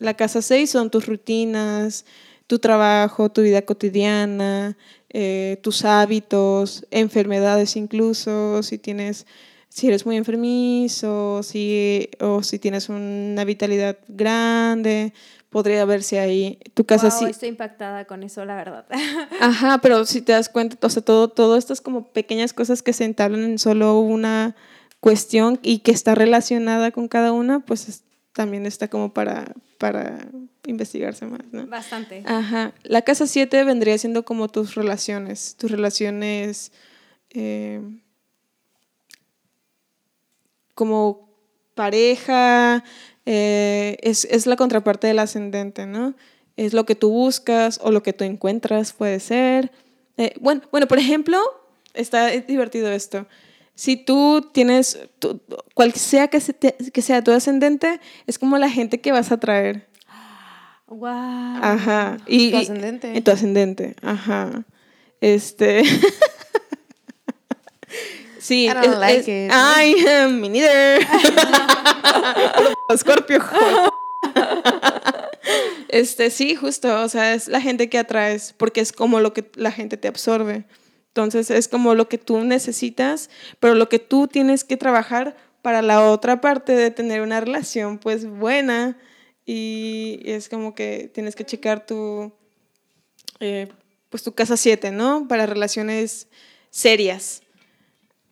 [0.00, 2.04] La casa 6 son tus rutinas,
[2.48, 4.76] tu trabajo, tu vida cotidiana,
[5.10, 9.26] eh, tus hábitos, enfermedades incluso, si tienes
[9.70, 15.12] si eres muy enfermizo, si, o si tienes una vitalidad grande,
[15.50, 16.58] podría verse ahí.
[16.74, 17.24] Tu casa Wow, sí.
[17.26, 18.86] Estoy impactada con eso, la verdad.
[19.40, 22.92] Ajá, pero si te das cuenta, o sea, todo, todo estas como pequeñas cosas que
[22.92, 24.56] se entablan en solo una
[25.00, 28.02] cuestión y que está relacionada con cada una, pues es-
[28.38, 30.28] también está como para, para
[30.64, 31.66] investigarse más, ¿no?
[31.66, 32.22] Bastante.
[32.24, 32.72] Ajá.
[32.84, 36.70] La casa 7 vendría siendo como tus relaciones, tus relaciones
[37.30, 37.80] eh,
[40.76, 41.28] como
[41.74, 42.84] pareja,
[43.26, 46.14] eh, es, es la contraparte del ascendente, ¿no?
[46.56, 49.72] Es lo que tú buscas o lo que tú encuentras, puede ser.
[50.16, 51.40] Eh, bueno, bueno, por ejemplo,
[51.92, 53.26] está divertido esto.
[53.78, 55.40] Si tú tienes, tu-
[55.72, 59.30] cual sea que, se te- que sea tu ascendente, es como la gente que vas
[59.30, 59.86] a traer.
[60.88, 61.06] Wow.
[61.62, 62.16] Ajá.
[62.26, 63.16] Y, Tu y- ascendente.
[63.16, 64.64] en tu ascendente, ajá.
[65.20, 65.84] Este.
[68.40, 68.64] sí.
[68.64, 70.30] I don't es- like es- it.
[70.32, 71.06] Me neither.
[72.96, 73.38] Scorpio.
[75.88, 77.00] este, sí, justo.
[77.02, 80.08] O sea, es la gente que atraes, porque es como lo que la gente te
[80.08, 80.64] absorbe.
[81.18, 83.28] Entonces, es como lo que tú necesitas,
[83.58, 87.98] pero lo que tú tienes que trabajar para la otra parte de tener una relación,
[87.98, 88.96] pues buena.
[89.44, 92.32] Y es como que tienes que checar tu,
[93.40, 93.66] eh,
[94.10, 95.26] pues tu casa 7, ¿no?
[95.26, 96.28] Para relaciones
[96.70, 97.42] serias.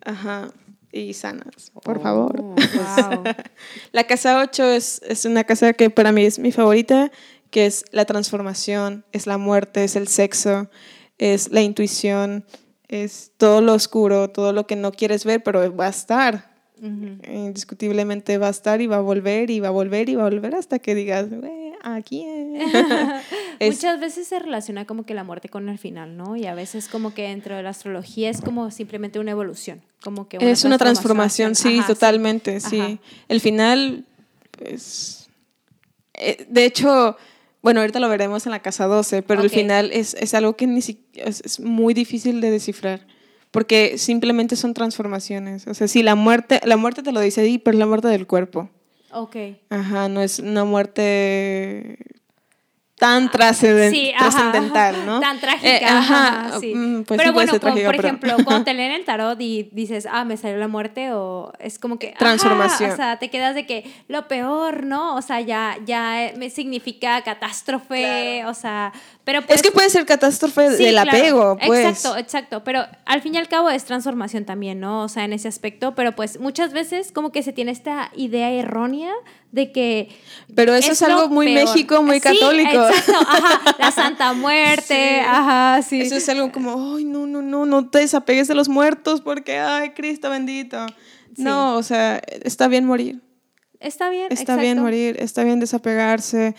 [0.05, 0.53] Ajá.
[0.93, 2.37] Y sanas, por favor.
[2.41, 2.55] Oh.
[2.55, 3.25] Wow.
[3.93, 7.11] La casa 8 es, es una casa que para mí es mi favorita,
[7.51, 10.71] que es la transformación, es la muerte, es el sexo,
[11.19, 12.45] es la intuición,
[12.89, 16.55] es todo lo oscuro, todo lo que no quieres ver, pero va a estar.
[17.27, 20.31] Indiscutiblemente va a estar y va a volver y va a volver y va a
[20.31, 22.63] volver hasta que digas, "Güey, aquí es".
[23.59, 26.37] Es- Muchas veces se relaciona como que la muerte con el final, ¿no?
[26.37, 30.29] Y a veces como que dentro de la astrología es como simplemente una evolución, como
[30.29, 33.01] que es una transformación, sí, Ajá, totalmente, sí.
[33.29, 34.05] El final
[34.61, 35.29] es...
[36.13, 37.17] eh, De hecho,
[37.63, 39.45] bueno, ahorita lo veremos en la casa 12, pero Ok.
[39.51, 43.07] final es, es algo que ni si- es, es muy difícil de descifrar,
[43.51, 45.67] porque simplemente son transformaciones.
[45.67, 48.09] O sea, sí, la muerte, la muerte te lo dice ahí, pero es la muerte
[48.09, 48.71] del cuerpo.
[49.13, 49.37] Ok.
[49.71, 51.99] Ajá, no es una muerte
[52.99, 55.05] tan Ah, Sí, ajá, trascendental, ajá.
[55.05, 55.21] ¿no?
[55.21, 55.69] Tan trágica.
[55.69, 56.75] Eh, ajá, ajá, sí.
[56.75, 59.39] mm, pues pero sí bueno, como, trágica, por pero- ejemplo, cuando te leen el tarot
[59.39, 62.15] y dices, ah, me salió la muerte, o es como que.
[62.19, 62.93] Transformación.
[62.93, 65.15] o sea, te quedas de que lo peor, ¿no?
[65.15, 68.93] O sea, ya, ya eh, me significa catástrofe, o sea.
[69.25, 71.11] Pero pues, es que puede ser catástrofe Sí, del claro.
[71.11, 71.85] apego, pues.
[71.87, 72.65] Exacto, exacto.
[72.65, 75.03] Pero al fin y al cabo es transformación también, ¿no?
[75.03, 75.95] O sea, en ese aspecto.
[75.95, 79.13] Pero pues muchas veces como que se tiene esta idea errónea
[79.57, 80.11] de que.
[80.55, 81.67] Pero eso es, algo muy peor.
[81.67, 82.89] México, muy Sí, católico.
[82.89, 83.77] Exacto, ajá.
[83.79, 85.25] La Santa Muerte, Sí.
[85.27, 86.03] ajá, sí.
[86.03, 89.59] Eso es algo como, ay, no, no, no, no te desapegues de los muertos porque,
[89.59, 90.87] ay, Cristo bendito.
[91.35, 91.43] Sí.
[91.43, 93.23] No, o sea, está bien morir.
[93.81, 94.29] Está bien.
[94.31, 96.55] Está bien morir, está bien desapegarse,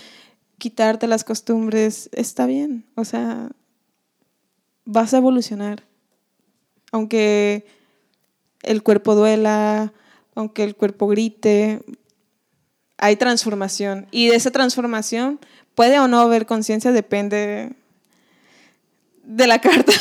[0.57, 2.85] quitarte las costumbres, está bien.
[2.95, 3.49] O sea,
[4.85, 5.83] vas a evolucionar.
[6.91, 7.65] Aunque
[8.63, 9.93] el cuerpo duela,
[10.35, 11.81] aunque el cuerpo grite,
[12.97, 14.07] hay transformación.
[14.11, 15.39] Y de esa transformación
[15.75, 17.73] puede o no haber conciencia, depende
[19.23, 19.91] de la carta.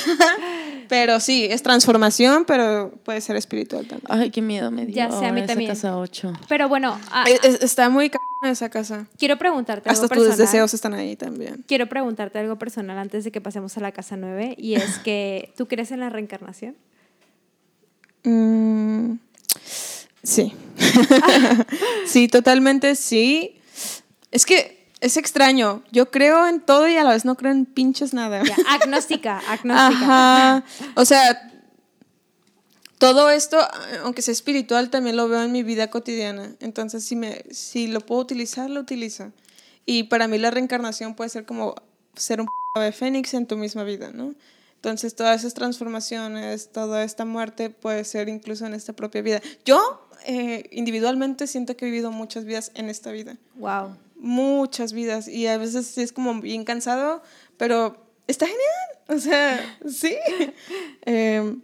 [0.89, 4.07] pero sí, es transformación, pero puede ser espiritual también.
[4.09, 4.95] Ay, qué miedo me dio.
[4.95, 5.71] Ya sé, a mí esa también.
[5.71, 6.33] casa 8.
[6.49, 9.07] Pero bueno, ah, Es- es- está muy c esa casa.
[9.19, 10.47] quiero preguntarte Hasta algo tus personal.
[10.47, 11.65] deseos están ahí también.
[11.67, 15.53] Quiero preguntarte algo personal antes de que pasemos a la casa 9 y es que
[15.57, 16.77] ¿tú crees en la reencarnación?
[18.23, 19.15] Mm,
[20.27, 20.53] sí.
[22.07, 23.61] sí, totalmente sí.
[24.31, 25.83] Es que es extraño.
[25.93, 28.43] Yo creo en todo y a la vez no creo en pinches nada.
[28.43, 29.87] Ya, agnóstica, agnóstica.
[29.87, 30.65] Ajá.
[30.95, 31.53] O sea,
[32.99, 33.59] todo esto,
[34.03, 36.55] aunque sea espiritual, también lo veo en mi vida cotidiana.
[36.61, 39.33] Entonces, si, me, si lo puedo utilizar, lo utilizo.
[39.85, 41.75] Y para mí la reencarnación puede ser como
[42.17, 44.35] ser un ave fénix en tu misma vida, ¿no?
[44.77, 49.43] Entonces, todas esas transformaciones, toda esta muerte puede ser incluso en esta propia vida.
[49.65, 53.97] Yo, eh, individualmente, siento que he vivido muchas vidas en esta vida Wow.
[54.17, 57.23] muchas vidas y a veces sí es como bien cansado,
[57.57, 58.63] pero está genial.
[59.09, 60.17] O sea, sí.
[61.05, 61.57] Eh,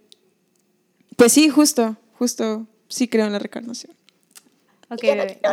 [1.16, 3.94] pues sí, justo, justo, sí creo en la reencarnación.
[4.90, 5.40] Ok, bebé.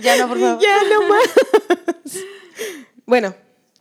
[0.00, 0.62] Ya no, por favor.
[0.62, 1.28] Ya no más.
[3.06, 3.34] bueno.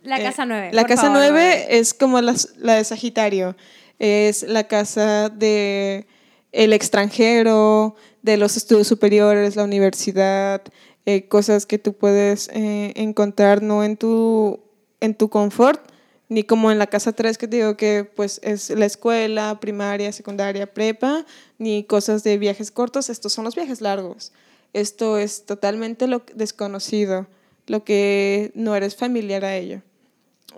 [0.04, 0.70] La eh, casa 9.
[0.74, 3.56] La casa 9 es como las- la de Sagitario.
[4.00, 6.08] Es la casa de
[6.52, 10.62] el extranjero, de los estudios superiores, la universidad,
[11.06, 14.60] eh, cosas que tú puedes eh, encontrar no en tu,
[15.00, 15.82] en tu confort,
[16.28, 20.12] ni como en la casa 3 que te digo que pues es la escuela, primaria,
[20.12, 21.26] secundaria, prepa,
[21.58, 24.32] ni cosas de viajes cortos, estos son los viajes largos.
[24.74, 27.26] Esto es totalmente lo desconocido,
[27.66, 29.82] lo que no eres familiar a ello.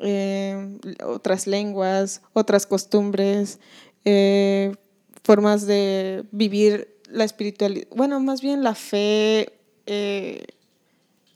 [0.02, 3.60] Eh, otras lenguas, otras costumbres,
[5.24, 9.54] formas de vivir la espiritualidad, bueno, más bien la fe,
[9.86, 10.46] eh,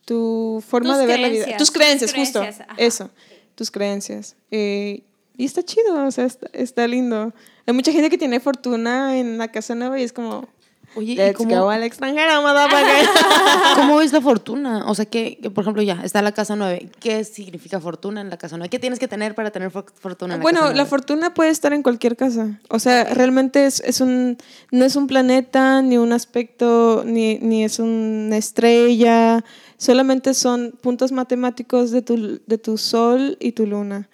[0.06, 3.10] tu forma Tus de ver la vida, creencias, tus tus creencias, justo, creencias, eso,
[3.56, 4.36] tus creencias.
[4.52, 5.04] Eh,
[5.38, 7.34] y está chido, o sea, está, está lindo.
[7.65, 10.48] Hay mucha gente que tiene fortuna en la casa nueva y es como,
[10.95, 13.05] Oye, ¿y let's cómo, go al extranjero, motherfucker.
[13.75, 14.86] cómo es la fortuna?
[14.88, 16.89] O sea, que, que, por ejemplo, ya está la casa 9.
[16.99, 18.69] ¿Qué significa fortuna en la casa 9?
[18.69, 20.89] ¿Qué tienes que tener para tener for- fortuna en la Bueno, casa la 9?
[20.89, 22.60] fortuna puede estar en cualquier casa.
[22.69, 24.38] O sea, realmente es, es un,
[24.71, 29.43] no es un planeta, ni un aspecto, ni, ni es una estrella.
[29.77, 34.10] Solamente son puntos matemáticos de tu, de tu sol y tu luna.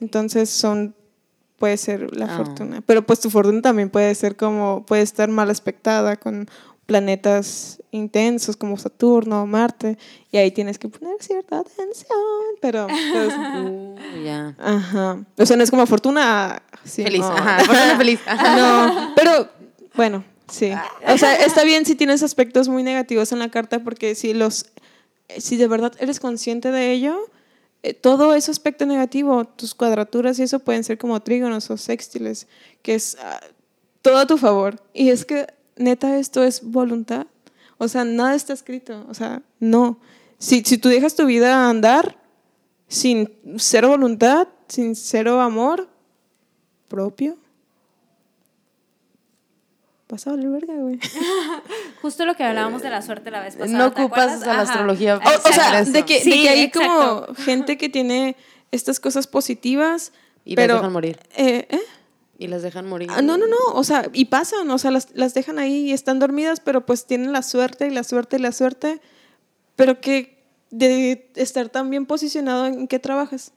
[0.00, 0.94] Entonces son,
[1.58, 2.36] puede ser la Ah.
[2.36, 2.82] fortuna.
[2.86, 6.48] Pero pues tu fortuna también puede ser como, puede estar mal aspectada con
[6.86, 9.98] planetas intensos como Saturno o Marte.
[10.30, 12.18] Y ahí tienes que poner cierta atención.
[12.60, 14.54] Pero, pues, Uh, ya.
[14.58, 15.18] Ajá.
[15.36, 16.62] O sea, no es como fortuna.
[16.84, 17.28] sí, Feliz, no.
[17.28, 18.20] ajá, fortuna feliz.
[18.26, 18.56] Ajá.
[18.56, 19.48] No, pero
[19.94, 20.70] bueno, sí.
[21.08, 24.66] O sea, está bien si tienes aspectos muy negativos en la carta porque si los
[25.38, 27.18] si de verdad eres consciente de ello,
[27.82, 32.46] eh, todo ese aspecto negativo, tus cuadraturas y eso pueden ser como trígonos o sextiles,
[32.82, 33.40] que es ah,
[34.02, 34.80] todo a tu favor.
[34.92, 37.26] Y es que neta esto es voluntad.
[37.78, 40.00] O sea, nada está escrito, o sea, no.
[40.38, 42.18] Si si tú dejas tu vida andar
[42.88, 45.88] sin cero voluntad, sin cero amor
[46.88, 47.36] propio,
[50.08, 50.98] vas a valer verga, güey.
[52.02, 53.78] Justo lo que hablábamos de la suerte la vez pasada.
[53.78, 57.26] No ¿te ocupas a la astrología O, sea, de que, de que hay exacto.
[57.26, 58.36] como gente que tiene
[58.70, 60.12] estas cosas positivas,
[60.44, 61.18] Y las dejan morir.
[61.36, 61.80] Eh, ¿eh?
[62.38, 63.08] Y las dejan morir.
[63.10, 65.92] Ah, no, no, no, o sea, y pasan, o sea, las, las dejan ahí y
[65.92, 69.00] están dormidas, pero pues tienen la suerte y la suerte y la suerte,
[69.74, 73.52] pero que de estar tan bien posicionado en qué trabajas.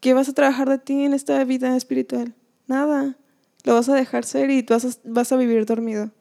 [0.00, 2.34] ¿Qué vas a trabajar de ti en esta vida espiritual?
[2.66, 3.16] Nada.
[3.66, 6.12] Lo vas a dejar ser y vas a, vas a vivir dormido.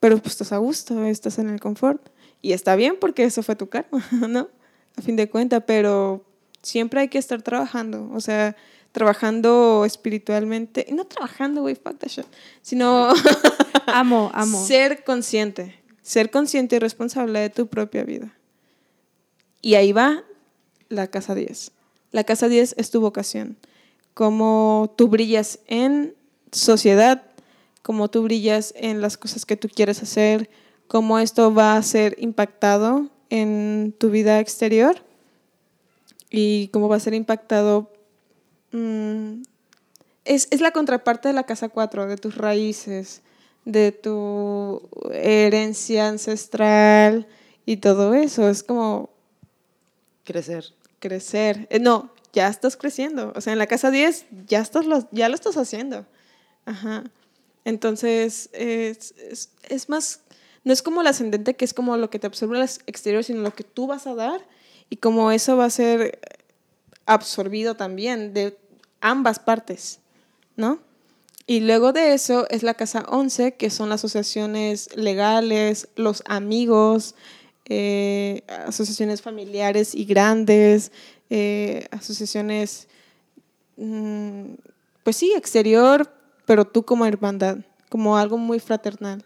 [0.00, 2.00] Pero pues estás a gusto, estás en el confort.
[2.40, 4.48] Y está bien porque eso fue tu karma, ¿no?
[4.96, 6.24] A fin de cuentas, pero
[6.62, 8.10] siempre hay que estar trabajando.
[8.14, 8.56] O sea,
[8.92, 10.86] trabajando espiritualmente.
[10.88, 12.24] y No trabajando, güey, fuck that shit.
[12.62, 13.12] Sino
[13.86, 14.64] Amo, amo.
[14.64, 15.78] ser consciente.
[16.00, 18.34] Ser consciente y responsable de tu propia vida.
[19.60, 20.24] Y ahí va
[20.88, 21.72] la casa 10.
[22.10, 23.58] La casa 10 es tu vocación.
[24.14, 26.16] Cómo tú brillas en
[26.52, 27.22] sociedad,
[27.82, 30.50] cómo tú brillas en las cosas que tú quieres hacer,
[30.86, 35.02] cómo esto va a ser impactado en tu vida exterior
[36.30, 37.90] y cómo va a ser impactado.
[38.72, 39.42] mm,
[40.24, 43.22] es, es la contraparte de la casa 4, de tus raíces,
[43.64, 44.82] de tu
[45.12, 47.26] herencia ancestral
[47.64, 48.48] y todo eso.
[48.48, 49.10] Es como
[50.24, 50.64] Crecer.
[50.98, 51.66] crecer.
[51.70, 53.32] Eh, no, ya estás creciendo.
[53.34, 56.04] O sea, en la casa 10 ya, estás lo, ya lo estás haciendo.
[56.68, 57.04] Ajá.
[57.64, 60.20] Entonces, es, es, es más,
[60.64, 63.40] no es como el ascendente que es como lo que te absorbe el exterior, sino
[63.40, 64.46] lo que tú vas a dar
[64.90, 66.20] y como eso va a ser
[67.06, 68.58] absorbido también de
[69.00, 70.00] ambas partes,
[70.56, 70.80] ¿no?
[71.46, 77.14] Y luego de eso es la casa 11, que son asociaciones legales, los amigos,
[77.64, 80.92] eh, asociaciones familiares y grandes,
[81.30, 82.88] eh, asociaciones,
[83.78, 84.52] mm,
[85.02, 86.17] pues sí, exterior,
[86.48, 87.58] pero tú como hermandad,
[87.90, 89.22] como algo muy fraternal.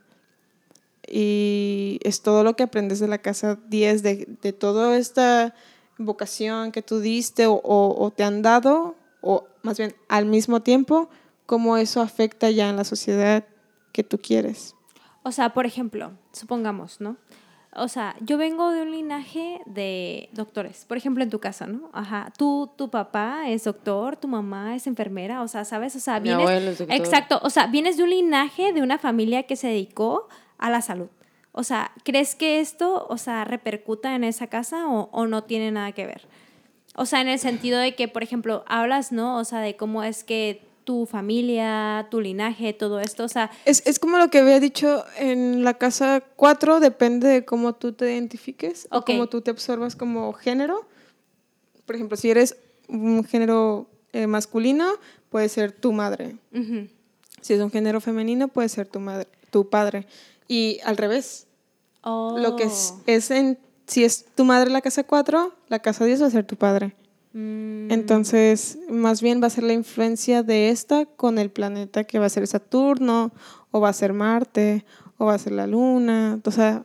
[1.06, 5.54] Y es todo lo que aprendes de la casa 10, de, de toda esta
[5.98, 11.08] vocación que tú diste o, o- te han dado, o más bien al mismo tiempo,
[11.46, 13.44] cómo eso afecta ya en la sociedad
[13.92, 14.74] que tú quieres.
[15.22, 17.16] O sea, por ejemplo, supongamos, ¿no?
[17.74, 21.88] O sea, yo vengo de un linaje de doctores, por ejemplo, en tu casa, ¿no?
[21.94, 25.96] Ajá, tú, tu papá es doctor, tu mamá es enfermera, o sea, ¿sabes?
[25.96, 26.46] O sea, Mi vienes...
[26.46, 26.96] abuelo es doctor.
[26.96, 30.82] Exacto, o sea, vienes de un linaje de una familia que se dedicó a la
[30.82, 31.08] salud.
[31.52, 35.70] O sea, ¿crees que esto, o sea, repercuta en esa casa o, o no tiene
[35.70, 36.28] nada que ver?
[36.94, 39.38] O sea, en el sentido de que, por ejemplo, hablas, ¿no?
[39.38, 43.82] O sea, de cómo es que tu familia, tu linaje, todo esto, o sea, Es,
[43.86, 48.12] es como lo que había dicho en la casa 4, depende de cómo tú te
[48.12, 50.86] identifiques o cómo tú te absorbas como género.
[51.86, 52.56] Por ejemplo, si eres
[52.88, 54.92] un género eh, masculino,
[55.30, 56.36] puede ser tu madre.
[57.40, 60.06] Si es un género femenino, puede ser tu madre, tu padre.
[60.48, 61.46] Y al revés,
[62.04, 63.00] lo que es, Oh.
[63.06, 66.44] es en, si es tu madre la casa 4, la casa 10 va a ser
[66.44, 66.94] tu padre.
[67.32, 72.18] Mm, Entonces, más bien va a ser la influencia de esta con el planeta que
[72.18, 73.32] va a ser Saturno,
[73.70, 74.84] o va a ser Marte,
[75.18, 76.40] o va a ser la Luna.
[76.44, 76.84] O sea,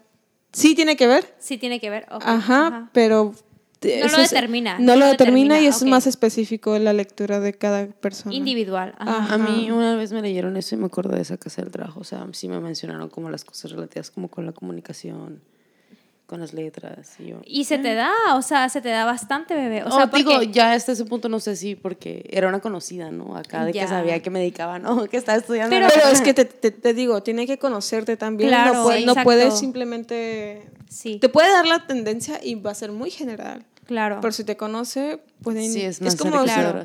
[0.54, 2.06] sí tiene que ver, sí tiene que ver.
[2.12, 3.34] ok, ajá, pero...
[3.84, 6.84] No eso lo es- determina, No no lo lo determina y es más específico en
[6.84, 8.34] la lectura de cada persona.
[8.34, 8.95] Individual.
[8.98, 9.36] ajá.
[9.36, 12.00] A mí una vez me leyeron eso y me acordé de esa casa del trabajo.
[12.00, 15.43] O sea, sí me mencionaron como las cosas relativas como con la comunicación,
[16.28, 17.16] con las letras.
[17.20, 19.84] Y yo, Y se te da, o sea, se te da bastante, bebé.
[19.84, 22.60] O O sea, digo, porque- ya hasta ese punto no sé si porque era una
[22.60, 23.36] conocida, ¿no?
[23.38, 23.84] Acá de Ya.
[23.84, 25.06] que sabía que me dedicaba, ¿no?
[25.10, 25.74] Que estaba estudiando.
[25.74, 28.50] Pero- es que te, te- te digo, tiene que conocerte también.
[28.50, 29.24] Claro, no, puede- no exacto.
[29.24, 30.68] puedes simplemente...
[30.90, 33.66] Sí, Te puede dar la tendencia y va a ser muy general.
[33.88, 34.20] Claro.
[34.22, 36.32] Pero si te conoce, pues Sí, es más como.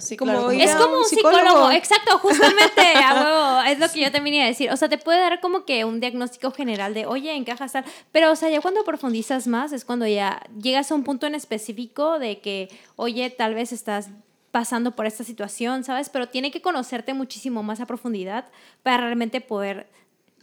[0.01, 1.39] Sí, como claro, Es como un psicólogo.
[1.41, 1.71] psicólogo.
[1.73, 3.15] exacto, justamente, a
[3.61, 4.71] huevo, es lo que yo también iba a decir.
[4.71, 8.31] O sea, te puede dar como que un diagnóstico general de, oye, encajas tal, pero
[8.33, 12.19] o sea, ya cuando profundizas más es cuando ya llegas a un punto en específico
[12.19, 14.09] de que, oye, tal vez estás
[14.51, 16.11] pasando por esta situación, ¿sabes?
[16.11, 18.47] Pero tiene que conocerte muchísimo más a profundidad
[18.83, 19.89] para realmente poder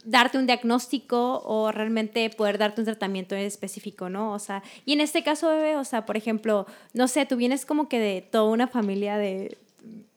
[0.04, 4.32] darte un diagnóstico o realmente poder darte un tratamiento específico, ¿no?
[4.32, 7.66] O sea, y en este caso, bebé, o sea, por ejemplo, no sé, tú vienes
[7.66, 9.58] como que de toda una familia de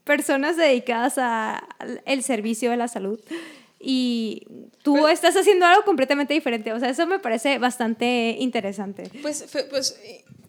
[0.03, 1.57] personas dedicadas a-
[2.05, 3.19] al servicio de la salud
[3.79, 4.43] y
[4.81, 9.09] tú estás haciendo algo completamente diferente, o sea, eso me parece bastante interesante.
[9.21, 9.99] Pues, pues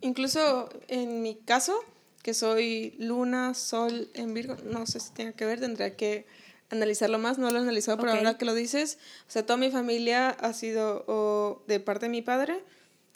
[0.01, 1.75] incluso en mi caso,
[2.23, 6.27] que soy luna, sol en Virgo, no sé si tenga que ver, tendría que
[6.71, 8.99] analizarlo más, no lo he analizado, pero ahora que lo dices,
[9.29, 12.65] o sea, toda mi familia ha sido o de parte de mi padre,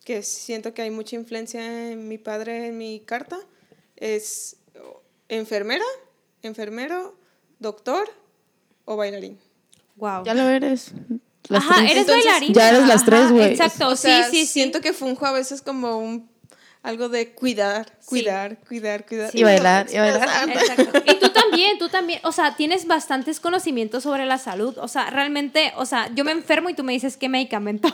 [0.05, 3.39] que siento que hay mucha influencia en mi padre en mi carta,
[3.97, 4.57] es
[5.29, 5.85] enfermera,
[6.43, 7.17] enfermero,
[7.59, 8.09] doctor
[8.85, 9.39] o bailarín.
[9.97, 10.25] Wow.
[10.25, 10.93] Ya lo eres.
[11.49, 11.91] Las Ajá, tres.
[11.91, 12.55] eres Entonces, bailarina.
[12.55, 13.45] ya eres las tres, güey.
[13.53, 14.47] Exacto, O sea, sí, sí.
[14.47, 16.31] siento que funjo a veces como un
[16.83, 19.31] algo de cuidar, cuidar, cuidar, cuidar.
[19.35, 20.49] Y bailar, y bailar.
[20.49, 21.03] Exacto.
[21.07, 24.77] Y tú también, tú también, o sea, tienes bastantes conocimientos sobre la salud.
[24.79, 27.89] O sea, realmente, o sea, yo me enfermo y tú me dices qué medicamento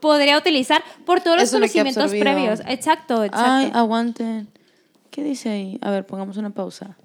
[0.00, 2.60] podría utilizar por todos los Eso conocimientos previos.
[2.66, 3.50] Exacto, exacto.
[3.50, 4.48] Ay, aguanten.
[5.10, 5.78] ¿Qué dice ahí?
[5.82, 6.96] A ver, pongamos una pausa.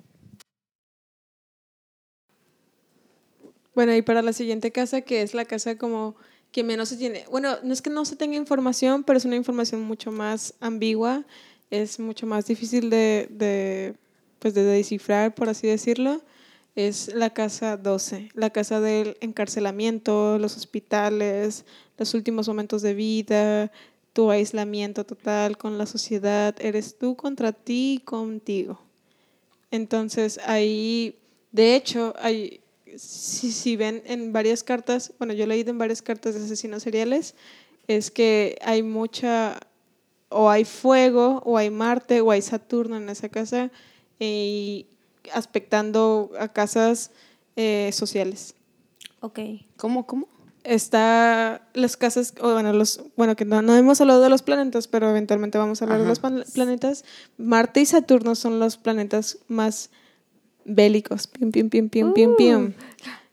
[3.74, 6.16] Bueno, y para la siguiente casa, que es la casa como
[6.54, 9.36] que menos se tiene, bueno, no es que no se tenga información, pero es una
[9.36, 11.26] información mucho más ambigua,
[11.72, 13.96] es mucho más difícil de, de,
[14.38, 16.22] pues de descifrar, por así decirlo,
[16.76, 21.66] es la casa 12, la casa del encarcelamiento, los hospitales,
[21.98, 23.72] los últimos momentos de vida,
[24.14, 28.80] tu aislamiento total con la sociedad, eres tú contra ti y contigo.
[29.72, 31.18] Entonces ahí,
[31.52, 32.62] de hecho, hay,
[32.98, 36.84] si, si ven en varias cartas, bueno, yo he leído en varias cartas de asesinos
[36.84, 37.36] seriales,
[37.88, 39.60] es que hay mucha,
[40.30, 43.72] o hay fuego, o hay Marte, o hay Saturno en esa casa,
[44.20, 44.88] y
[45.34, 47.12] aspectando a casas
[47.56, 48.56] eh, sociales.
[49.22, 49.40] Ok.
[49.78, 50.28] ¿Cómo, cómo?
[50.64, 54.88] Está las casas, o bueno, los, bueno, que no, no hemos hablado de los planetas,
[54.88, 57.04] pero eventualmente vamos a hablar de los planetas.
[57.38, 59.90] Marte y Saturno son los planetas más
[60.66, 61.28] bélicos.
[61.28, 62.74] Pium, pium, pium, pium, pium, pium.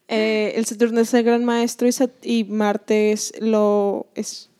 [0.08, 4.50] Eh, el Saturno es el gran maestro y, Sat- y Marte es lo, es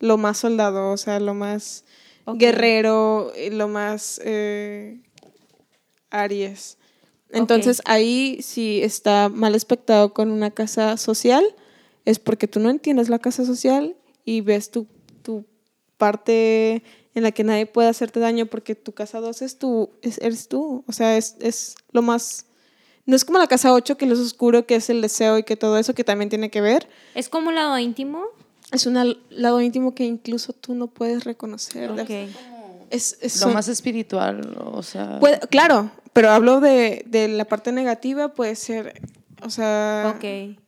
[0.00, 1.84] lo más soldado, o sea, lo más
[2.24, 2.38] Ok.
[2.38, 5.00] guerrero, y lo más eh,
[6.10, 6.78] Aries.
[7.30, 11.44] Entonces ahí si está mal espectado con una casa social,
[12.04, 14.86] es porque tú no entiendes la casa social y ves tu,
[15.22, 15.44] tu
[15.98, 16.82] parte
[17.18, 20.48] en la que nadie puede hacerte daño porque tu casa 2 es tú, es, eres
[20.48, 20.84] tú.
[20.86, 22.46] O sea, es, es lo más...
[23.06, 25.56] No es como la casa 8 que es oscuro, que es el deseo y que
[25.56, 26.88] todo eso que también tiene que ver.
[27.14, 28.24] ¿Es como un lado íntimo?
[28.70, 31.90] Es un lado íntimo que incluso tú no puedes reconocer.
[31.90, 32.10] Ok.
[32.90, 35.18] Es, es Lo más espiritual, o sea.
[35.20, 39.00] Puede- claro, pero hablo de, de la parte negativa, puede ser,
[39.42, 40.18] o sea,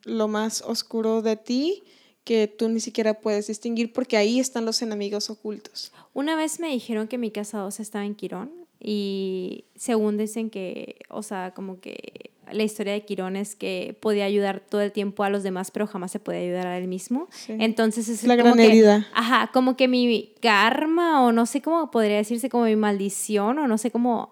[0.05, 1.83] lo más oscuro de ti
[2.25, 5.93] que tú ni siquiera puedes distinguir porque ahí están los enemigos ocultos.
[6.13, 10.97] Una vez me dijeron que mi casa 2 estaba en Quirón y según dicen que,
[11.09, 15.23] o sea, como que la historia de Quirón es que podía ayudar todo el tiempo
[15.23, 17.29] a los demás, pero jamás se podía ayudar a él mismo.
[17.31, 17.55] Sí.
[17.59, 19.07] Entonces es La como gran que- herida.
[19.15, 23.69] Ajá, como que mi karma o no sé cómo podría decirse como mi maldición o
[23.69, 24.31] no sé cómo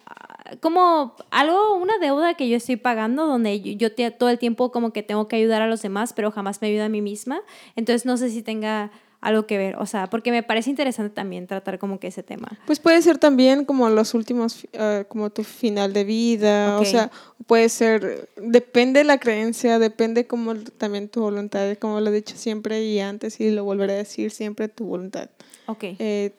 [0.60, 4.70] como algo una deuda que yo estoy pagando donde yo, yo te- todo el tiempo
[4.72, 7.40] como que tengo que ayudar a los demás, pero jamás me ayuda a mí misma.
[7.76, 8.90] Entonces no sé si tenga
[9.20, 12.48] algo que ver, o sea, porque me parece interesante también tratar como que ese tema.
[12.66, 17.10] Pues puede ser también como los últimos, eh, como tu final de vida, o sea,
[17.48, 22.36] puede ser, depende de la creencia, depende como también tu voluntad, como lo he dicho
[22.36, 25.30] siempre y antes y lo volveré a decir siempre, tu voluntad.
[25.66, 25.82] Ok.
[25.98, 26.32] Eh,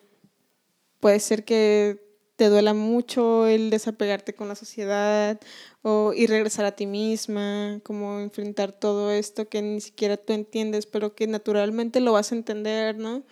[1.01, 1.99] puede ser que
[2.39, 5.37] te duela mucho el desapegarte con la sociedad
[5.81, 10.85] o, y regresar a ti misma, como enfrentar todo esto que ni siquiera tú entiendes,
[10.85, 13.23] pero que naturalmente lo vas a entender, ¿no?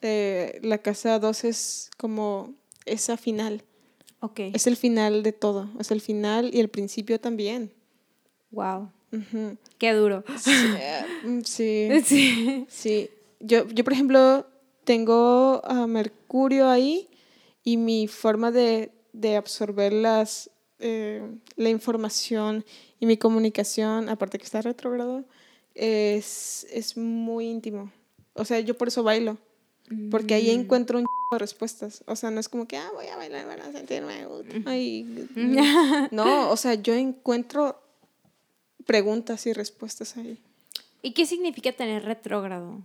[0.00, 2.54] Eh, la casa 2 es como
[2.86, 3.62] esa final.
[4.20, 4.40] Ok.
[4.54, 7.74] Es el final de todo, es el final y el principio también.
[8.52, 8.90] Wow.
[9.76, 10.24] Qué duro.
[10.38, 10.50] Sí,
[11.24, 12.66] mm, sí, Sí.
[12.70, 13.10] sí.
[13.38, 14.46] Yo, yo, por ejemplo,
[14.84, 17.10] tengo a Mercurio ahí
[17.66, 21.20] y mi forma de, de absorber las, eh,
[21.56, 22.64] la información
[23.00, 25.24] y mi comunicación, aparte que está retrógrado,
[25.74, 27.90] es, es muy íntimo.
[28.34, 29.36] O sea, yo por eso bailo.
[30.12, 32.04] Porque ahí encuentro un de respuestas.
[32.06, 34.62] O sea, no es como que, ah, voy a bailar para sentirme útil.
[34.64, 35.26] Ay,
[36.12, 37.82] no, o sea, yo encuentro
[38.84, 40.40] preguntas y respuestas ahí.
[41.02, 42.80] ¿Y qué significa tener retrógrado?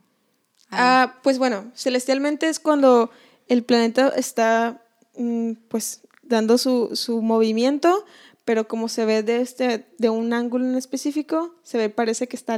[0.72, 3.12] Ah, pues bueno, celestialmente es cuando
[3.52, 4.82] el planeta está,
[5.18, 8.06] mm, pues, dando su, su movimiento,
[8.45, 12.38] pero como se ve de, este, de un ángulo en específico, se ve, parece que
[12.38, 12.58] está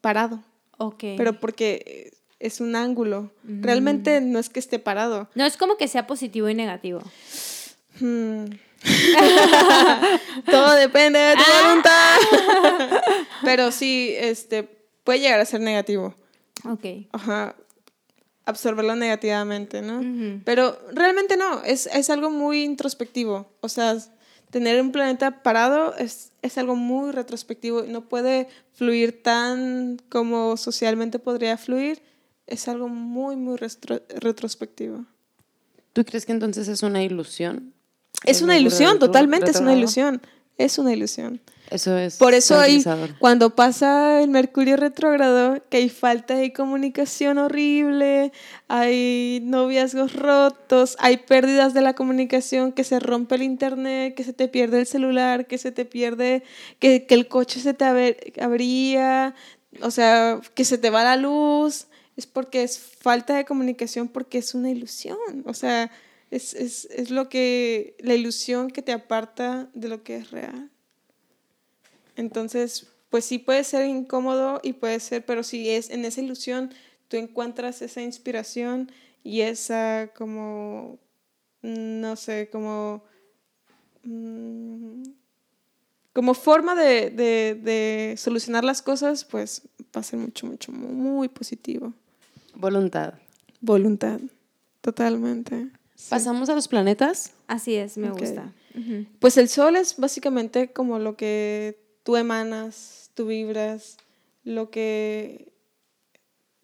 [0.00, 0.42] parado.
[0.78, 1.04] Ok.
[1.18, 3.30] Pero porque es un ángulo.
[3.44, 5.28] Realmente no es que esté parado.
[5.34, 7.02] no es como que sea positivo y negativo.
[8.00, 8.46] Hmm.
[10.50, 12.16] Todo depende de tu voluntad.
[13.44, 14.62] Pero sí, este,
[15.04, 16.14] puede llegar a ser negativo.
[16.64, 17.08] Ok.
[17.12, 17.54] Ajá.
[18.50, 20.00] Absorberlo negativamente, ¿no?
[20.44, 23.50] Pero realmente no, es, es algo muy introspectivo.
[23.60, 23.96] O sea,
[24.50, 30.56] tener un planeta parado es, es algo muy retrospectivo y no puede fluir tan como
[30.56, 32.02] socialmente podría fluir.
[32.46, 35.06] Es algo muy, muy retrospectivo.
[35.92, 37.72] ¿Tú crees que entonces es una ilusión?
[38.24, 40.20] Es una ilusión, totalmente es una ilusión.
[40.58, 41.40] Es una ilusión.
[41.70, 42.16] Eso es.
[42.16, 42.82] Por eso hay,
[43.20, 48.32] cuando pasa el Mercurio retrógrado, que hay falta de comunicación horrible,
[48.66, 54.32] hay noviazgos rotos, hay pérdidas de la comunicación, que se rompe el internet, que se
[54.32, 56.42] te pierde el celular, que se te pierde,
[56.80, 57.84] que, que el coche se te
[58.40, 59.36] abría,
[59.80, 64.38] o sea, que se te va la luz, es porque es falta de comunicación, porque
[64.38, 65.92] es una ilusión, o sea,
[66.32, 70.70] es, es, es lo que, la ilusión que te aparta de lo que es real.
[72.16, 76.72] Entonces, pues sí puede ser incómodo y puede ser, pero si es en esa ilusión,
[77.08, 78.90] tú encuentras esa inspiración
[79.24, 80.98] y esa como,
[81.62, 83.02] no sé, como,
[84.04, 85.02] mm,
[86.12, 89.62] como forma de, de, de solucionar las cosas, pues
[89.94, 91.92] va a ser mucho, mucho, muy positivo.
[92.54, 93.14] Voluntad.
[93.60, 94.20] Voluntad,
[94.80, 95.68] totalmente.
[95.94, 96.10] Sí.
[96.10, 97.32] Pasamos a los planetas.
[97.46, 98.52] Así es, me gusta.
[99.18, 103.96] Pues el sol es básicamente como lo que tú emanas, tú vibras,
[104.44, 105.52] lo que...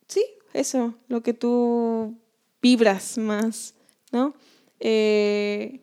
[0.08, 2.14] Sí, eso, lo que tú
[2.62, 3.74] vibras más,
[4.12, 4.34] ¿no?
[4.80, 5.80] Eh,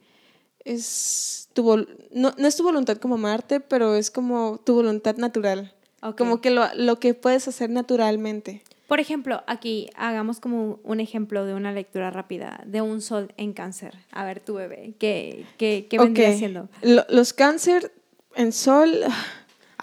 [0.63, 5.17] es tu vol- no, no es tu voluntad como Marte, pero es como tu voluntad
[5.17, 5.73] natural.
[6.17, 8.61] Como que lo, lo que puedes hacer naturalmente.
[8.87, 13.53] Por ejemplo, aquí hagamos como un ejemplo de una lectura rápida de un sol en
[13.53, 13.97] cáncer.
[14.11, 16.35] A ver, tu bebé, ¿qué, qué, qué vendría Ok.
[16.37, 16.69] siendo?
[16.81, 17.93] Lo- los cáncer
[18.35, 18.99] en sol,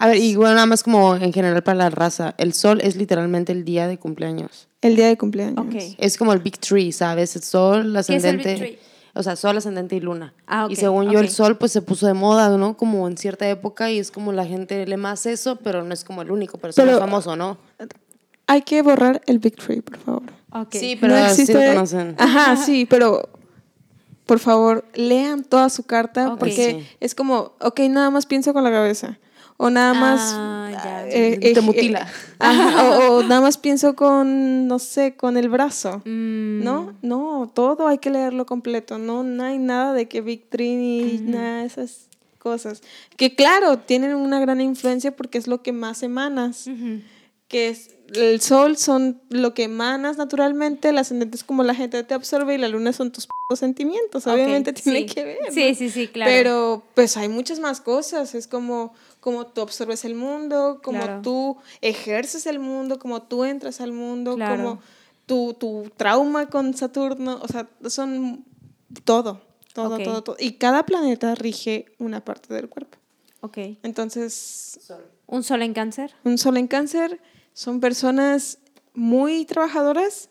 [0.01, 2.33] A ver, y bueno, nada más como en general para la raza.
[2.37, 4.67] El sol es literalmente el día de cumpleaños.
[4.81, 5.59] el día de cumpleaños.
[5.59, 5.75] Ok.
[5.99, 7.35] Es como el Big Tree, ¿sabes?
[7.35, 8.55] El sol, ¿Qué es el Big ascendente.
[8.57, 8.79] Tree?
[9.13, 10.33] O sea, sol, ascendente y luna.
[10.47, 12.77] Ah, ok, y según yo, el sol pues se puso de moda, ¿no?
[12.77, 16.03] Como en cierta época y es como la gente le más eso, pero no es
[16.03, 17.57] como el único, pero es Pero- famoso, ¿no?
[18.47, 20.23] Hay que borrar el Big Tree, por favor.
[20.71, 21.67] Sí, pero no sí existe.
[21.67, 22.15] lo conocen.
[22.17, 23.29] Ajá, sí, pero
[24.25, 26.87] por favor, lean toda su carta porque Sí.
[26.99, 29.19] es como, ok, nada más pienso con la cabeza.
[29.63, 30.19] O nada más.
[30.35, 31.07] Ah, ya.
[31.07, 31.99] eh, Te eh, mutila.
[31.99, 32.05] eh,
[32.39, 35.99] ajá, o, o nada más pienso con, no sé, con el brazo.
[36.05, 38.97] Mm, No, no, todo hay que leerlo completo.
[38.97, 42.07] No, no hay nada de que Big Tree ni nada de esas
[42.39, 42.81] cosas.
[43.17, 46.67] Que claro, tienen una gran influencia porque es lo que más emanas
[47.47, 52.01] que es el sol son lo que emanas naturalmente, el ascendente es como la gente
[52.03, 55.05] te absorbe y la luna son tus sentimientos, obviamente tiene sí.
[55.05, 55.37] que ver.
[55.47, 55.53] ¿no?
[55.53, 56.31] Sí, sí, sí, claro.
[56.31, 61.21] Pero pues hay muchas más cosas, es como como tú absorbes el mundo, como Claro.
[61.21, 64.55] tú ejerces el mundo, como tú entras al mundo, Claro.
[64.57, 64.81] como
[65.25, 68.43] tu, tu trauma con Saturno, o sea, son
[69.05, 69.41] todo,
[69.73, 70.03] todo, Ok.
[70.03, 70.35] todo, todo.
[70.39, 72.97] Y cada planeta rige una parte del cuerpo.
[73.41, 73.57] Ok.
[73.83, 74.79] Entonces,
[75.27, 76.13] ¿Un sol en cáncer?
[76.25, 77.21] un sol en cáncer
[77.53, 78.57] son personas
[78.93, 80.29] muy trabajadoras,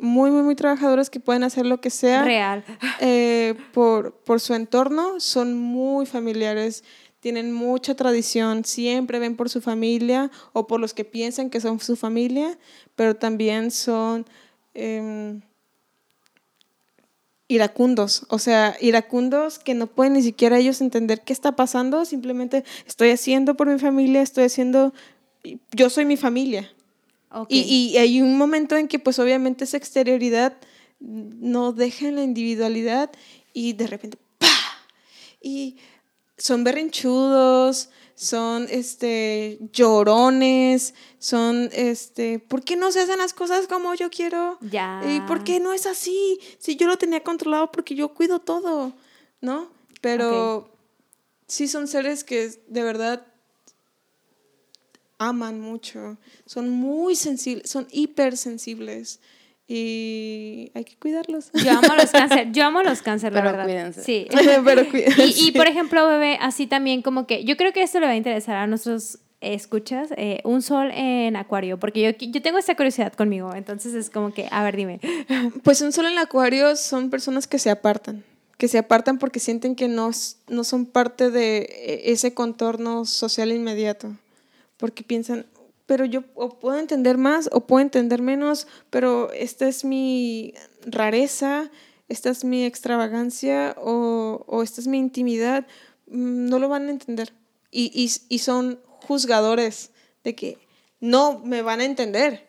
[0.00, 2.64] muy, muy, muy trabajadoras que pueden hacer lo que sea Real.
[3.00, 6.82] eh, por, por su entorno, son muy familiares,
[7.20, 11.78] tienen mucha tradición, siempre ven por su familia o por los que piensan que son
[11.80, 12.58] su familia,
[12.96, 14.26] pero también son...
[14.74, 15.42] em,
[17.50, 22.62] iracundos, o sea, iracundos que no pueden ni siquiera ellos entender qué está pasando, simplemente
[22.86, 24.94] estoy haciendo por mi familia, estoy haciendo,
[25.72, 26.72] yo soy mi familia.
[27.48, 30.56] Y, y, hay un momento en que pues obviamente esa exterioridad
[31.00, 33.10] no deja la individualidad
[33.52, 34.46] y de repente, ¡pa!
[35.42, 35.76] Y
[36.40, 43.94] son berrinchudos, son este llorones, son este, ¿por qué no se hacen las cosas como
[43.94, 44.58] yo quiero?
[44.60, 45.02] Ya.
[45.06, 46.40] ¿Y por qué no es así?
[46.58, 48.92] Si yo lo tenía controlado porque yo cuido todo,
[49.40, 49.70] ¿no?
[50.00, 50.70] Pero
[51.46, 53.26] sí son seres que de verdad
[55.18, 56.16] aman mucho,
[56.46, 59.20] son muy sensibles, son hipersensibles
[59.72, 61.52] y hay que cuidarlos.
[61.52, 63.62] Yo amo los cáncer, yo amo los cáncer, la verdad.
[63.62, 64.02] Cuídense.
[64.02, 64.26] Sí.
[64.64, 65.26] Pero cuídense.
[65.26, 68.12] Y, y, por ejemplo, bebé, así también como que yo creo que esto le va
[68.12, 72.74] a interesar a nuestros escuchas, eh, un sol en acuario, porque yo, yo tengo esa
[72.74, 75.00] curiosidad conmigo, entonces es como que, a ver, dime.
[75.62, 78.24] Pues un sol en acuario son personas que se apartan,
[78.58, 80.10] que se apartan porque sienten que no,
[80.48, 84.14] no son parte de e, ese contorno social inmediato,
[84.76, 85.46] porque piensan,
[85.90, 90.54] pero yo puedo entender más o puedo entender menos, pero esta es mi
[90.86, 91.68] rareza,
[92.08, 95.66] esta es mi extravagancia o, o esta es mi intimidad,
[96.06, 97.32] mm, no lo van a entender.
[97.72, 98.78] Y, y, y, son
[99.08, 99.90] juzgadores
[100.22, 100.58] de que
[101.00, 102.48] no me van a entender,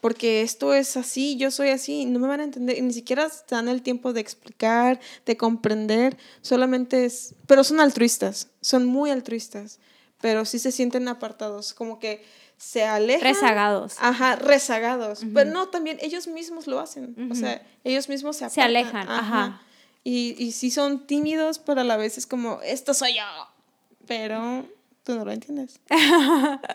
[0.00, 3.68] porque esto es así, yo soy así, no me van a entender, ni siquiera dan
[3.68, 9.78] el tiempo de explicar, de comprender, solamente es, pero son altruistas, son muy altruistas,
[10.22, 12.24] pero sí se sienten apartados, como que
[12.56, 13.22] se alejan.
[13.22, 13.96] Rezagados.
[14.00, 15.20] Ajá, rezagados.
[15.34, 17.30] Pero no, también ellos mismos lo hacen.
[17.30, 19.08] O sea, ellos mismos se, se alejan.
[19.08, 19.62] Ajá.
[20.04, 23.22] Y, y sí son tímidos, pero a la vez es como, esto soy yo.
[24.06, 24.66] Pero
[25.06, 25.80] tú no lo entiendes.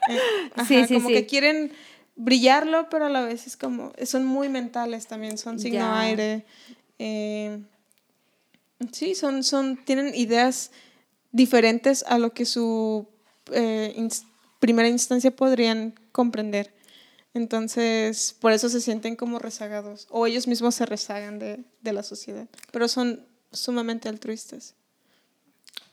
[0.09, 1.71] Eh, sí, sí, como que quieren
[2.15, 6.45] brillarlo, pero a la vez es como, son muy mentales también, son signo aire.
[6.99, 7.63] Eh,
[8.91, 10.71] sí, son, son, tienen ideas
[11.31, 13.07] diferentes a lo que su
[13.51, 13.93] eh,
[14.61, 16.73] primera instancia podrían comprender.
[17.33, 22.03] Entonces, por eso se sienten como rezagados, o ellos mismos se rezagan de, de la
[22.03, 24.75] sociedad, pero son sumamente altruistas.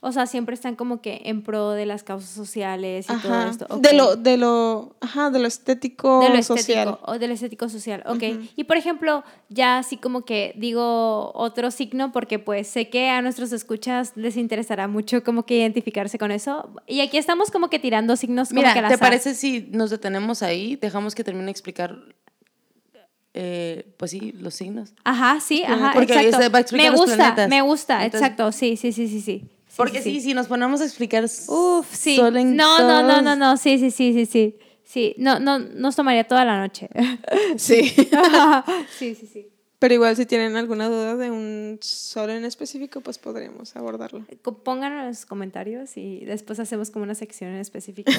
[0.01, 3.66] O sea, siempre están como que en pro de las causas sociales y todo esto.
[3.80, 6.99] De lo, de lo, ajá, de lo estético de lo social.
[7.03, 8.22] O de lo estético social, ok.
[8.55, 13.22] Y por ejemplo, ya así como que digo otro signo porque pues sé que a
[13.22, 16.70] nuestros escuchas les interesará mucho como que identificarse con eso.
[16.86, 20.76] Y aquí estamos como que tirando signos como Mira, ¿te parece si nos detenemos ahí?
[20.76, 21.99] Dejamos que termine de explicar
[23.34, 24.94] eh, pues sí, los signos.
[25.03, 26.53] Ajá, sí, ajá, Porque exacto.
[26.53, 29.49] Va a me gusta, me gusta, exacto, sí, sí, sí, sí, sí.
[29.79, 32.18] Porque sí, si nos ponemos a explicar Uf, sí.
[32.18, 34.59] no, no, no, no, no, sí, sí, sí, sí, sí.
[34.83, 36.89] Sí, no, no, nos tomaría toda la noche.
[37.57, 37.89] Sí.
[38.99, 39.49] sí, sí, sí.
[39.79, 44.26] Pero igual si tienen alguna duda de un sol en específico, pues podríamos abordarlo.
[44.64, 48.11] Pongan en los comentarios y después hacemos como una sección en específico.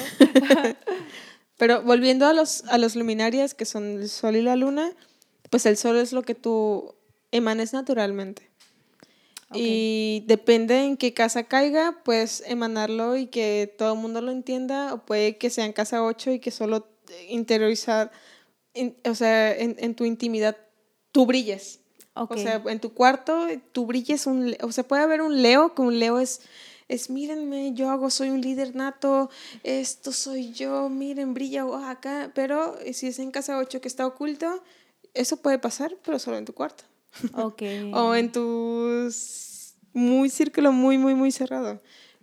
[1.58, 4.92] Pero volviendo a los, a los luminarias, que son el sol y la luna,
[5.50, 6.94] pues el sol es lo que tú
[7.32, 8.49] emanes naturalmente.
[9.52, 14.94] Y depende en qué casa caiga, puedes emanarlo y que todo el mundo lo entienda,
[14.94, 16.86] o puede que sea en casa 8 y que solo
[17.28, 18.12] interiorizar,
[19.04, 20.56] o sea, en, en, tu intimidad,
[21.10, 21.80] tú brilles.
[22.14, 25.82] O sea, en tu cuarto, tú brilles, un, o sea, puede haber un Leo, que
[25.82, 26.42] un Leo es,
[26.88, 29.30] es, mírenme, yo hago, soy un líder nato,
[29.62, 34.62] esto soy yo, miren, brilla acá, pero si es en casa 8 que está oculto,
[35.14, 36.84] eso puede pasar, pero solo en tu cuarto.
[37.34, 37.62] Ok.
[37.92, 39.10] o en tu
[39.92, 41.80] muy círculo muy, muy, muy cerrado.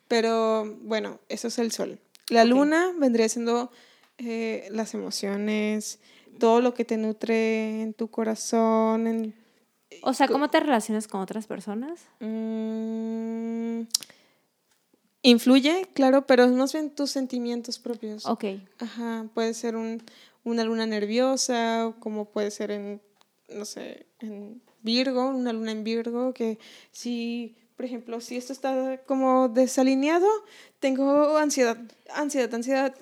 [0.07, 1.99] Pero bueno, eso es el sol.
[2.29, 3.71] La luna vendría siendo
[4.17, 5.99] eh, las emociones,
[6.39, 9.07] todo lo que te nutre en tu corazón.
[9.07, 9.35] En,
[10.01, 12.07] o sea, ¿cómo te relacionas con otras personas?
[12.19, 13.81] Mm,
[15.21, 18.25] influye, claro, pero más bien tus sentimientos propios.
[18.25, 18.45] Ok.
[18.79, 20.03] Ajá, puede ser un,
[20.43, 23.01] una luna nerviosa, como puede ser en,
[23.49, 26.57] no sé, en Virgo, una luna en Virgo, que
[26.91, 30.27] si, por ejemplo, si esto está como desalineado,
[30.79, 31.77] tengo ansiedad,
[32.15, 32.95] ansiedad, ansiedad,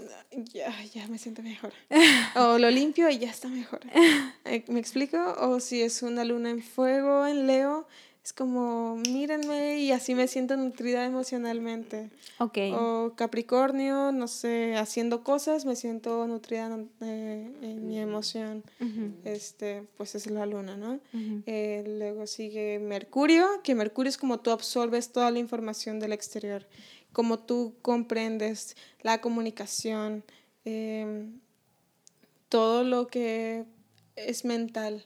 [0.51, 1.71] ya, ya me siento mejor.
[2.36, 3.81] O lo limpio y ya está mejor.
[4.45, 5.17] Eh, ¿Me explico?
[5.39, 7.88] O si es una luna en fuego, en Leo,
[8.26, 12.09] es como, mírenme y así me siento nutrida emocionalmente.
[12.39, 12.57] Ok.
[12.73, 18.63] O Capricornio, no sé, haciendo cosas, me siento nutrida eh, en mi emoción.
[19.26, 20.99] Este, pues es la luna, ¿no?
[21.45, 26.65] Eh, luego sigue Mercurio, que Mercurio es como tú absorbes toda la información del exterior,
[27.13, 30.23] como tú comprendes la comunicación,
[30.63, 31.41] em,
[32.49, 33.65] todo lo que
[34.15, 35.05] es mental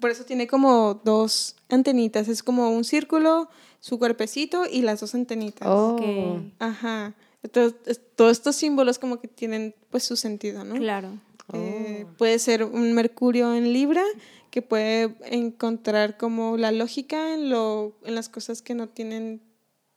[0.00, 2.28] por eso tiene como dos antenitas.
[2.28, 3.48] Es como un círculo,
[3.80, 5.66] su cuerpecito y las dos antenitas.
[5.68, 5.94] Oh.
[5.96, 6.42] Ok.
[6.58, 7.14] Ajá.
[7.42, 10.74] Entonces, es- todos estos símbolos como que tienen pues su sentido, ¿no?
[10.76, 11.18] Claro.
[11.54, 14.02] Eh, puede ser un Mercurio en Libra
[14.50, 19.40] que puede encontrar como la lógica en, lo, en las cosas que no tienen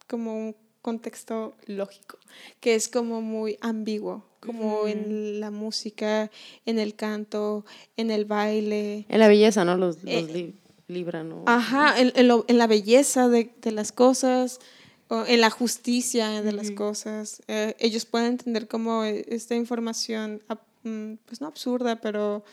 [0.08, 2.18] como un contexto lógico,
[2.60, 6.30] que es como muy ambiguo, como en la música,
[6.66, 7.64] en el canto,
[7.96, 9.06] en el baile.
[9.08, 9.78] En la belleza, ¿no?
[9.78, 10.56] Los, los Eh, li-
[10.88, 11.44] libra, ¿no?
[11.48, 14.60] Ajá, en, en lo- en la belleza de, de las cosas,
[15.08, 17.42] o en la justicia de las cosas.
[17.48, 20.42] Eh, ellos pueden entender como eh, esta información,
[20.84, 22.44] mm, pues no absurda, pero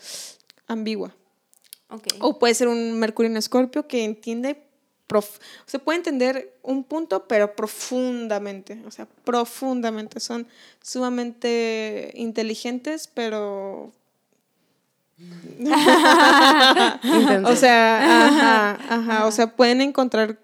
[0.67, 1.15] ambigua.
[1.91, 2.07] Ok.
[2.21, 4.63] O puede ser un Mercurio en Escorpio que entiende,
[5.09, 10.21] prof- sea, puede entender un punto, pero profundamente, o sea, profundamente.
[10.21, 10.47] Son
[10.83, 13.93] sumamente inteligentes, pero...
[17.45, 20.39] O sea, ajá, ajá, o sea, pueden encontrar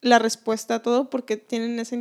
[0.00, 1.96] la respuesta a todo porque tienen esa,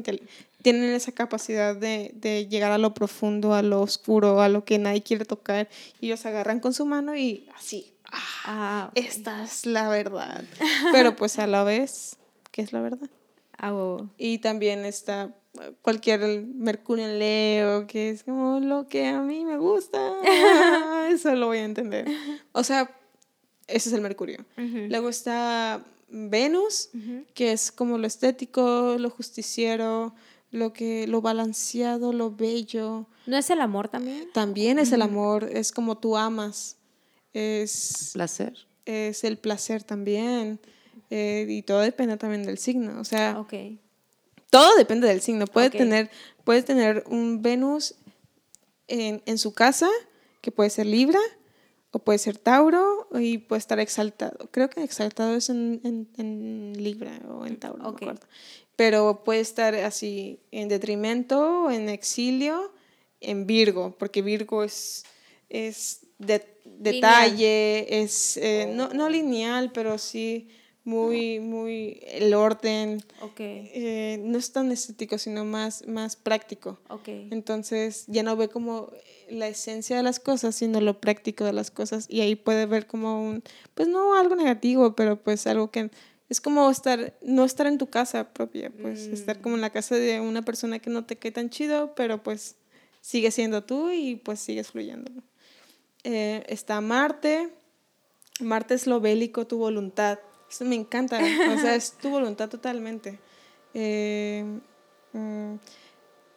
[0.61, 4.79] tienen esa capacidad de, de llegar a lo profundo, a lo oscuro, a lo que
[4.79, 5.67] nadie quiere tocar.
[5.99, 10.43] Y ellos agarran con su mano y así, Ah, esta es la verdad.
[10.91, 12.17] Pero pues a la vez,
[12.51, 13.09] ¿qué es la verdad?
[13.57, 13.97] Ah.
[14.17, 15.33] Y también está
[15.81, 19.99] cualquier Mercurio en Leo, que es como lo que a mí me gusta.
[21.09, 22.07] Eso lo voy a entender.
[22.51, 22.91] O sea,
[23.67, 24.45] ese es el Mercurio.
[24.55, 26.89] Luego está Venus,
[27.33, 30.13] que es como lo estético, lo justiciero,
[30.51, 33.07] lo que lo balanceado, lo bello.
[33.25, 34.29] ¿No es el amor también?
[34.33, 36.77] También es el amor, es como tú amas.
[37.33, 38.53] Es Placer.
[38.85, 40.59] es el placer también.
[41.09, 42.99] eh, y todo depende también del signo.
[42.99, 43.53] O sea, Ok.
[44.49, 45.47] todo depende del signo.
[45.47, 45.73] Puede, Ok.
[45.77, 46.09] tener,
[46.43, 47.95] puede tener un Venus
[48.87, 49.87] en, en su casa,
[50.41, 51.19] que puede ser Libra,
[51.91, 54.49] o puede ser Tauro, y puede estar exaltado.
[54.51, 58.01] Creo que exaltado es en, en- en Libra o en Tauro, no Ok.
[58.01, 58.27] me acuerdo.
[58.75, 62.73] Pero puede estar así en detrimento, en exilio,
[63.21, 65.05] en Virgo, porque Virgo es,
[65.49, 70.47] es de- detalle, es eh, no, no lineal, pero sí
[70.87, 73.03] muy, muy el orden.
[73.21, 73.39] Ok.
[73.39, 76.79] eh, no es tan estético, sino más, más práctico.
[77.05, 78.91] Entonces ya no ve como
[79.29, 82.05] la esencia de las cosas, sino lo práctico de las cosas.
[82.09, 83.43] Y ahí puede ver como un,
[83.73, 85.91] pues no algo negativo, pero pues algo que
[86.29, 89.95] es como estar, no estar en tu casa propia, pues estar como en la casa
[89.95, 92.55] de una persona que no te cae tan chido, pero pues
[93.01, 95.11] sigue siendo tú y pues sigues fluyendo.
[96.09, 97.49] Eh, está Marte.
[98.39, 100.19] Marte es lo bélico, tu voluntad.
[100.49, 101.19] Eso me encanta.
[101.53, 103.19] O sea, es tu voluntad totalmente.
[103.73, 104.45] Eh,
[105.11, 105.55] mm,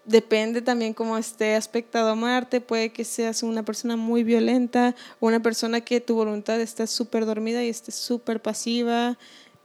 [0.04, 2.60] depende también cómo esté aspectado Marte.
[2.60, 7.62] Puede que seas una persona muy violenta una persona que tu voluntad está súper dormida
[7.62, 9.18] y esté súper pasiva.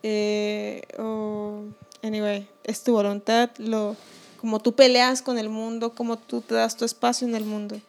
[0.04, 1.64] Eh, o,
[2.04, 3.50] anyway, es tu voluntad.
[3.58, 3.96] Lo,
[4.40, 7.82] como tú peleas con el mundo, como tú te das tu espacio en el mundo.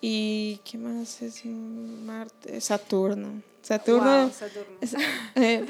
[0.00, 2.60] ¿Y qué más es Marte?
[2.60, 3.42] Saturno.
[3.62, 4.30] Saturno.
[4.80, 4.94] es-
[5.34, 5.64] eh,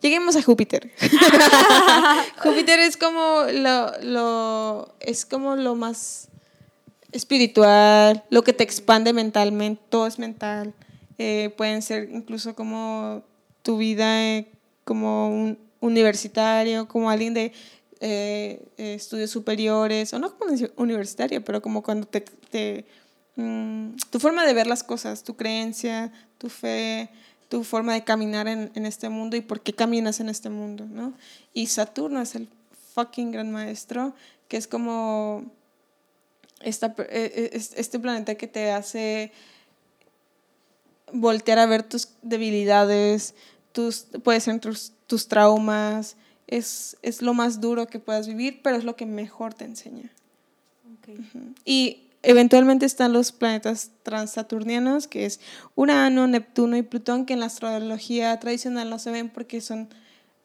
[0.00, 0.90] lleguemos a Júpiter.
[2.42, 6.28] Júpiter es como lo, lo, es como lo más
[7.12, 10.72] espiritual, lo que te expande mentalmente, todo es mental.
[11.18, 13.22] Eh, pueden ser incluso como
[13.62, 14.50] tu vida eh,
[14.84, 17.52] como un universitario, como alguien de
[18.78, 22.84] estudios superiores, o no como uni- universitario, pero como cuando te, te,
[23.36, 27.08] mm, tu forma de ver las cosas, tu creencia, tu fe,
[27.48, 30.86] tu forma de caminar en, en este mundo y por qué caminas en este mundo,
[30.86, 31.12] ¿no?
[31.52, 32.48] Y Saturno es el
[32.94, 34.14] fucking gran maestro,
[34.48, 35.44] que es como
[36.60, 39.32] esta, eh, es- este planeta que te hace
[41.12, 43.34] voltear a ver tus debilidades,
[43.72, 46.16] tus, puede ser tus, tus traumas,
[46.46, 50.10] es, es lo más duro que puedas vivir, pero es lo que mejor te enseña.
[51.64, 55.40] Y eventualmente están los planetas transaturnianos, que es
[55.74, 59.88] Urano, Neptuno y Plutón, que en la astrología tradicional no se ven porque son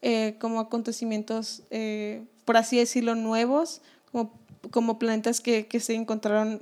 [0.02, 4.32] eh, como acontecimientos, eh, por así decirlo, nuevos, como,
[4.72, 6.62] como planetas que, que se encontraron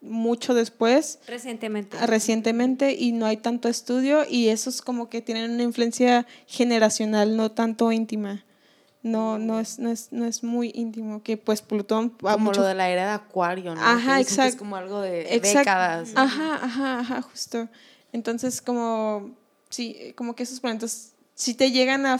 [0.00, 2.06] mucho después Recientemente.
[2.06, 7.50] recientemente y no hay tanto estudio y esos como que tienen una influencia generacional, no
[7.50, 8.44] tanto íntima.
[9.02, 12.66] No, no es, no es, no es muy íntimo, que pues Plutón Como mucho lo
[12.66, 13.80] de la era de Acuario, ¿no?
[13.80, 14.58] Ajá, que Es exacto.
[14.58, 16.12] como algo de Exact- décadas.
[16.16, 17.68] Ajá, ajá, ajá, justo.
[18.12, 19.30] Entonces, como,
[19.68, 22.18] sí, como que esos planetas, si te llegan a,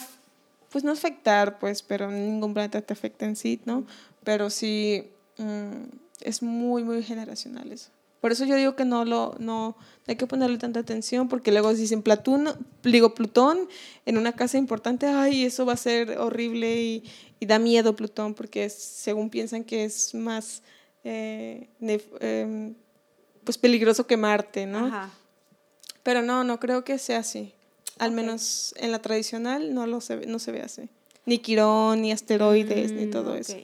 [0.71, 3.85] pues no afectar, pues, pero ningún planeta te afecta en sí, ¿no?
[4.23, 5.09] Pero sí,
[5.39, 5.85] mm,
[6.21, 7.91] es muy, muy generacional eso.
[8.27, 9.77] Por eso yo digo que no lo no
[10.09, 12.49] hay que ponerle tanta atención porque luego dicen Platón,
[12.83, 13.69] digo Plutón
[14.05, 17.05] en una casa importante, ay, eso va a ser horrible y,
[17.39, 20.65] y da miedo Plutón porque según piensan que es más
[21.05, 21.69] eh,
[22.19, 22.75] em,
[23.45, 24.87] pues peligroso que Marte, ¿no?
[24.87, 25.13] Ajá.
[26.03, 27.53] Pero no, no creo que sea así.
[27.97, 30.89] Al menos en la tradicional no, lo se, no se ve así.
[31.27, 33.57] Ni Quirón, ni asteroides, ni todo mm, eso.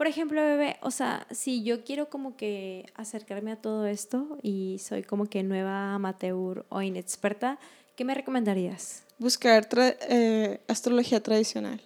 [0.00, 4.78] Por ejemplo, bebé, o sea, si yo quiero como que acercarme a todo esto y
[4.78, 7.58] soy como que nueva amateur o inexperta,
[7.96, 9.02] ¿qué me recomendarías?
[9.18, 11.82] Buscar eh, astrología tradicional,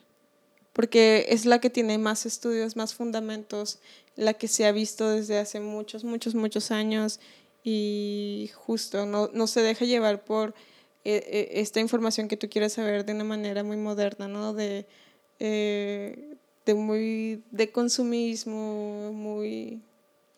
[0.72, 3.80] porque es la que tiene más estudios, más fundamentos,
[4.14, 7.18] la que se ha visto desde hace muchos, muchos, muchos años
[7.64, 10.54] y justo no, no se deja llevar por
[11.04, 14.54] eh, eh, esta información que tú quieres saber de una manera muy moderna, ¿no?
[14.54, 14.86] De,
[16.64, 19.82] de muy de consumismo, muy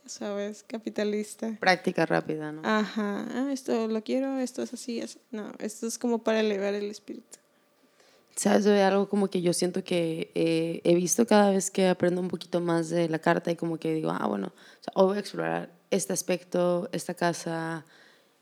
[0.09, 1.57] sabes, capitalista.
[1.61, 2.62] Práctica rápida, ¿no?
[2.64, 5.18] Ajá, ah, esto lo quiero, esto es así, así.
[5.31, 7.39] No, esto es como para elevar el espíritu.
[8.35, 8.64] ¿Sabes?
[8.64, 12.29] De algo como que yo siento que eh, he visto cada vez que aprendo un
[12.29, 14.53] poquito más de la carta y como que digo, ah, bueno,
[14.95, 17.87] hoy voy a explorar este aspecto, esta casa,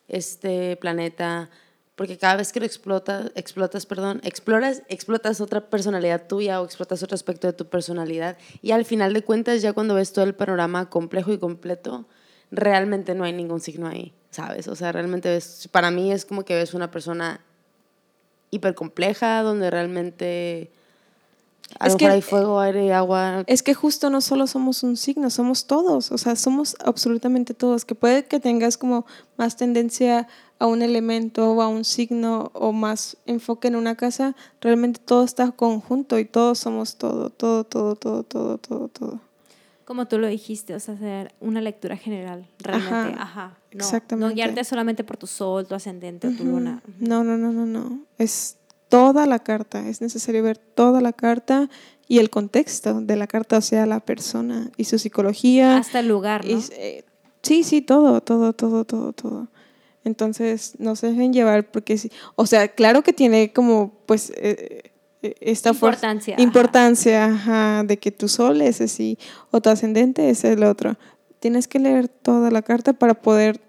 [0.09, 1.49] este planeta,
[1.97, 7.03] porque cada vez que lo explotas, explotas, perdón, exploras, explotas otra personalidad tuya o explotas
[7.03, 10.35] otro aspecto de tu personalidad y al final de cuentas ya cuando ves todo el
[10.35, 12.07] panorama complejo y completo,
[12.51, 14.67] realmente no hay ningún signo ahí, ¿sabes?
[14.69, 17.41] O sea, realmente ves, para mí es como que ves una persona
[18.51, 20.71] hiper compleja donde realmente
[21.85, 23.45] es que hay fuego, aire, agua.
[23.47, 27.85] Es que justo no solo somos un signo, somos todos, o sea, somos absolutamente todos,
[27.85, 30.29] que puede que tengas como más tendencia
[30.65, 35.23] a un elemento o a un signo o más enfoque en una casa, realmente todo
[35.23, 39.21] está conjunto y todos somos todo, todo, todo, todo, todo, todo, todo.
[39.85, 43.59] Como tú lo dijiste, o sea, hacer una lectura general, realmente, ajá.
[43.75, 44.27] no, exactamente.
[44.27, 46.83] No guiarte solamente por tu sol, tu ascendente o tu luna.
[46.99, 48.01] No, no, no, no, no.
[48.17, 48.57] Es
[48.89, 51.69] toda la carta, es necesario ver toda la carta
[52.09, 55.77] y el contexto de la carta, o sea, la persona y su psicología.
[55.77, 56.59] Hasta el lugar, ¿no?
[56.71, 57.05] Eh,
[57.43, 59.49] sí, sí, todo, todo, todo, todo, todo.
[60.05, 62.11] Entonces, no se dejen llevar porque sí.
[62.37, 64.93] O sea, claro que tiene como, pues, eh,
[65.23, 66.37] eh, esta importancia.
[66.39, 69.19] importancia de que tu sol es así
[69.51, 70.97] o tu ascendente es el otro.
[71.41, 73.61] Tienes que leer toda la carta para poder.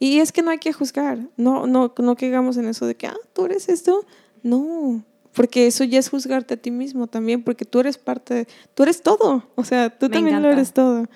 [0.00, 1.18] Y es que no hay que juzgar.
[1.36, 4.04] No, no, no caigamos en eso de que, ah, tú eres esto.
[4.42, 8.48] No, porque eso ya es juzgarte a ti mismo también, porque tú eres parte, de,
[8.74, 9.44] tú eres todo.
[9.54, 11.06] O sea, tú también lo eres todo.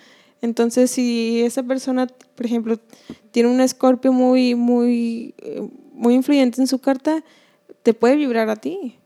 [0.41, 2.78] Entonces, si esa persona, por ejemplo,
[3.30, 7.24] tiene un escorpio muy, muy, eh, muy influyente en su carta,
[7.82, 8.99] te puede vibrar a ti.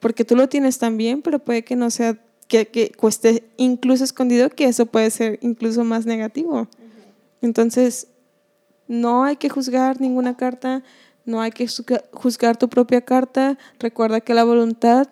[0.00, 4.50] Porque tú lo tienes también, pero puede que no sea, que, que cueste incluso escondido,
[4.50, 6.68] que eso puede ser incluso más negativo.
[7.40, 8.08] Entonces,
[8.88, 10.82] no hay que juzgar ninguna carta,
[11.24, 11.66] no hay que
[12.12, 13.58] juzgar tu propia carta.
[13.78, 15.08] Recuerda que la voluntad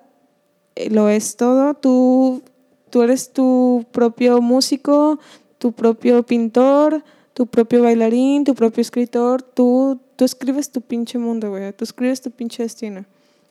[0.74, 1.74] eh, lo es todo.
[1.74, 2.42] Tú
[2.90, 5.18] Tú eres tu propio músico,
[5.58, 7.02] tu propio pintor,
[7.34, 9.42] tu propio bailarín, tu propio escritor.
[9.42, 11.72] Tú, tú escribes tu pinche mundo, güey.
[11.72, 13.04] Tú escribes tu pinche destino.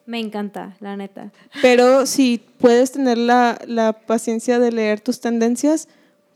[0.05, 1.31] Me encanta, la neta.
[1.61, 5.87] Pero si puedes tener la, la paciencia de leer tus tendencias,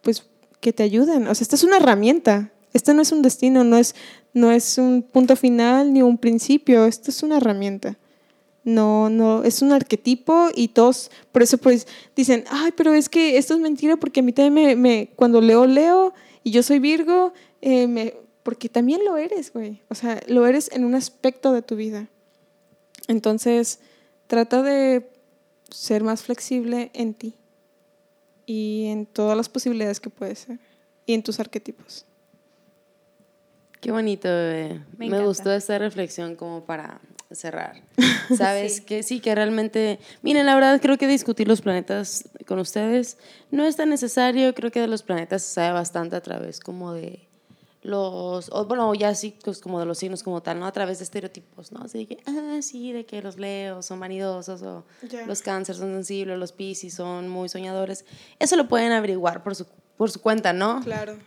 [0.02, 0.26] pues
[0.60, 1.28] que te ayuden.
[1.28, 2.52] O sea, esta es una herramienta.
[2.74, 3.96] Esto no es un destino, no es,
[4.34, 6.86] no es un punto final ni un principio.
[6.86, 7.98] Esto es una herramienta.
[8.64, 11.86] No, no, es un arquetipo y todos, por eso pues
[12.16, 15.66] dicen, ay, pero es que esto es mentira porque a mí también me, cuando leo,
[15.66, 19.82] leo y yo soy Virgo, eh, me, porque también lo eres, güey.
[19.90, 22.08] O sea, lo eres en un aspecto de tu vida.
[23.08, 23.80] Entonces,
[24.28, 25.10] trata de
[25.70, 27.36] ser más flexible en ti
[28.46, 30.60] y en todas las posibilidades que puedes ser
[31.06, 32.06] y en tus arquetipos.
[33.82, 34.82] Qué bonito, bebé.
[34.98, 37.02] Me, Me gustó esta reflexión como para
[37.36, 37.82] cerrar.
[38.38, 43.18] Sabes que sí, que realmente, miren, la verdad creo que discutir los planetas con ustedes
[43.52, 46.94] no es tan necesario, creo que de los planetas se sabe bastante a través como
[46.94, 47.28] de
[47.84, 50.66] los, bueno, ya sí, pues como de los signos como tal, ¿no?
[50.66, 51.82] A través de estereotipos, ¿no?
[51.84, 54.86] Así de que, ah, sí, de que los leos son vanidosos o
[55.28, 58.06] los cánceres son sensibles, los piscis son muy soñadores.
[58.40, 59.66] Eso lo pueden averiguar por su,
[59.98, 60.82] por su cuenta, ¿no?
[60.82, 61.18] Claro.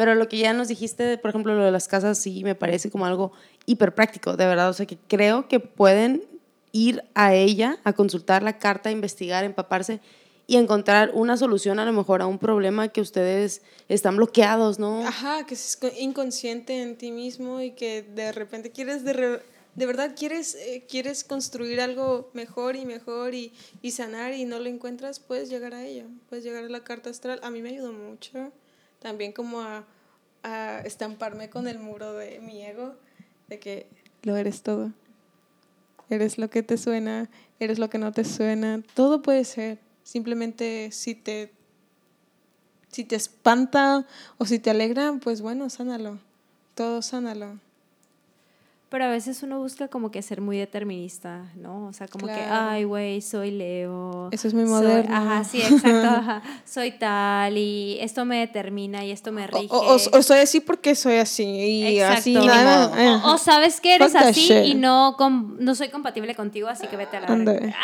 [0.00, 2.88] Pero lo que ya nos dijiste, por ejemplo, lo de las casas, sí me parece
[2.88, 3.32] como algo
[3.66, 4.70] hiper práctico, de verdad.
[4.70, 6.24] O sea, que creo que pueden
[6.72, 10.00] ir a ella a consultar la carta, investigar, empaparse
[10.46, 15.06] y encontrar una solución a lo mejor a un problema que ustedes están bloqueados, ¿no?
[15.06, 19.42] Ajá, que es inconsciente en ti mismo y que de repente quieres de,
[19.74, 24.60] de verdad quieres, eh, quieres construir algo mejor y mejor y, y, sanar y no
[24.60, 27.38] lo encuentras, puedes llegar a ella, puedes llegar a la carta astral.
[27.42, 28.50] A mí me ayudó mucho
[29.00, 29.84] también como a
[30.42, 32.94] a estamparme con el muro de mi ego,
[33.48, 33.86] de que
[34.22, 34.92] lo eres todo.
[36.08, 37.28] Eres lo que te suena,
[37.60, 39.78] eres lo que no te suena, todo puede ser.
[40.02, 41.52] Simplemente si te
[42.88, 44.06] si te espanta
[44.38, 46.18] o si te alegra, pues bueno, sánalo.
[46.74, 47.60] Todo sánalo.
[48.90, 51.86] Pero a veces uno busca como que ser muy determinista, ¿no?
[51.86, 54.28] O sea, como que, ay, güey, soy Leo.
[54.32, 55.14] Eso es muy soy- moderno.
[55.16, 56.42] Ajá, sí, exacto, ajá.
[56.64, 59.68] Soy tal y esto me determina y esto me rige.
[59.70, 62.92] O, o- o soy así porque soy así y así nada.
[63.00, 63.20] Eh.
[63.24, 66.88] O, o sabes que eres Fuck así y no, com- no soy compatible contigo, así
[66.88, 67.74] que vete a la verga.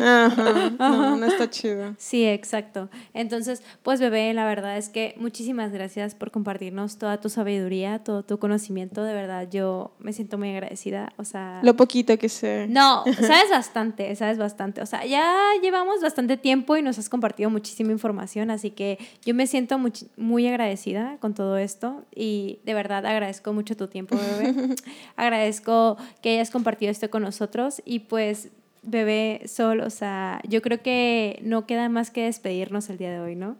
[0.00, 0.70] Ajá.
[0.78, 1.94] No, no está chido.
[1.98, 2.88] Sí, exacto.
[3.12, 8.22] Entonces, pues bebé, la verdad es que muchísimas gracias por compartirnos toda tu sabiduría, todo
[8.22, 9.02] tu conocimiento.
[9.02, 11.12] De verdad, yo me siento muy agradecida.
[11.16, 12.66] O sea, Lo poquito que sé.
[12.68, 14.80] no, sabes bastante, sabes bastante.
[14.82, 15.32] O sea, ya
[15.62, 20.06] llevamos bastante tiempo y nos has compartido muchísima información, así que yo me siento much-
[20.16, 24.74] muy agradecida con todo esto y de verdad agradezco mucho tu tiempo, bebé.
[25.16, 28.48] agradezco que hayas compartido esto con nosotros y pues,
[28.82, 33.20] bebé, Sol, o sea, yo creo que no queda más que despedirnos el día de
[33.20, 33.56] hoy, ¿no?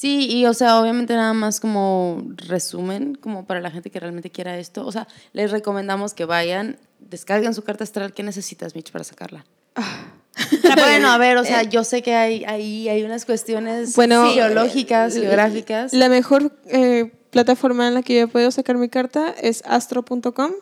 [0.00, 4.30] Sí, y o sea, obviamente nada más como resumen, como para la gente que realmente
[4.30, 4.86] quiera esto.
[4.86, 8.14] O sea, les recomendamos que vayan, descarguen su carta astral.
[8.14, 9.44] ¿Qué necesitas, Mitch, para sacarla?
[10.62, 15.16] bueno, a ver, o sea, yo sé que hay, ahí hay unas cuestiones Bueno, geológicas,
[15.16, 15.92] eh, geográficas.
[15.92, 20.52] La mejor eh, plataforma en la que yo he podido sacar mi carta es astro.com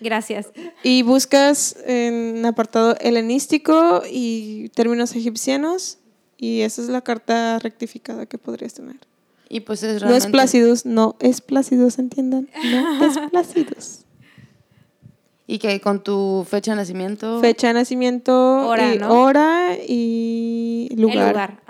[0.00, 0.48] Gracias.
[0.82, 5.99] y buscas en apartado helenístico y términos egipcianos
[6.40, 8.96] y esa es la carta rectificada que podrías tener.
[9.48, 10.30] y pues es No es realmente...
[10.30, 12.48] Placidus, no es Placidus, entiendan.
[12.64, 14.00] No es Placidus.
[15.46, 17.40] Y que con tu fecha de nacimiento...
[17.40, 19.12] Fecha de nacimiento, Hora, y, ¿no?
[19.22, 21.18] hora y lugar.
[21.18, 21.60] El lugar.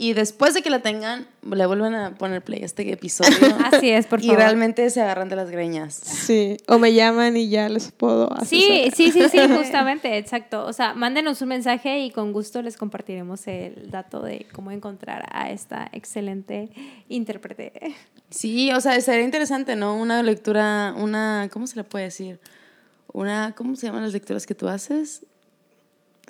[0.00, 3.32] Y después de que la tengan, le vuelven a poner play a este episodio.
[3.72, 4.38] Así es, por Y favor.
[4.38, 5.92] realmente se agarran de las greñas.
[5.94, 8.94] Sí, o me llaman y ya les puedo Sí, asesorar.
[8.94, 10.64] sí, sí, sí, justamente, exacto.
[10.66, 15.24] O sea, mándenos un mensaje y con gusto les compartiremos el dato de cómo encontrar
[15.32, 16.70] a esta excelente
[17.08, 17.72] intérprete.
[18.30, 19.96] Sí, o sea, sería interesante, ¿no?
[19.96, 22.38] Una lectura, una, ¿cómo se le puede decir?
[23.12, 25.22] Una, ¿cómo se llaman las lecturas que tú haces?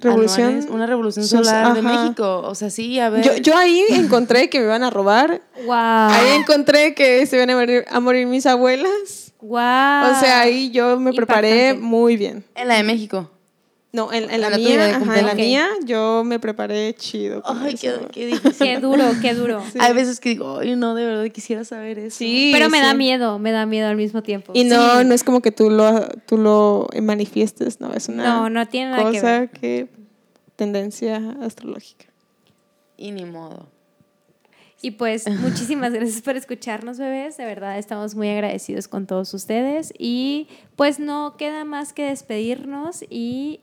[0.01, 0.47] Revolución.
[0.49, 2.03] Anuales, una revolución solar de ajá.
[2.03, 2.41] México.
[2.45, 3.25] O sea, sí, a ver.
[3.25, 5.43] Yo, yo ahí encontré que me iban a robar.
[5.65, 5.75] ¡Wow!
[5.75, 9.33] Ahí encontré que se iban a morir, a morir mis abuelas.
[9.41, 9.51] ¡Wow!
[9.57, 11.87] O sea, ahí yo me preparé Impactante.
[11.87, 12.45] muy bien.
[12.55, 13.31] En la de México.
[13.91, 17.43] No, en, la, mía, ajá, en la mía, yo me preparé chido.
[17.47, 18.55] Ay, qué, qué difícil.
[18.67, 19.63] Qué duro, qué duro.
[19.81, 22.19] Hay veces que digo, ay, no, de verdad quisiera saber eso.
[22.19, 24.53] Sí, Pero me da miedo, me da miedo al mismo tiempo.
[24.55, 25.07] Y no, Sí.
[25.07, 28.91] no es como que tú lo, tú lo manifiestes, no, es una No, no tiene
[28.91, 29.51] nada que cosa ver.
[29.53, 29.89] que,
[30.57, 32.07] tendencia astrológica.
[32.99, 33.69] Y ni modo.
[34.81, 37.37] Y pues muchísimas gracias por escucharnos, bebés.
[37.37, 39.93] De verdad estamos muy agradecidos con todos ustedes.
[39.99, 43.61] Y pues no queda más que despedirnos y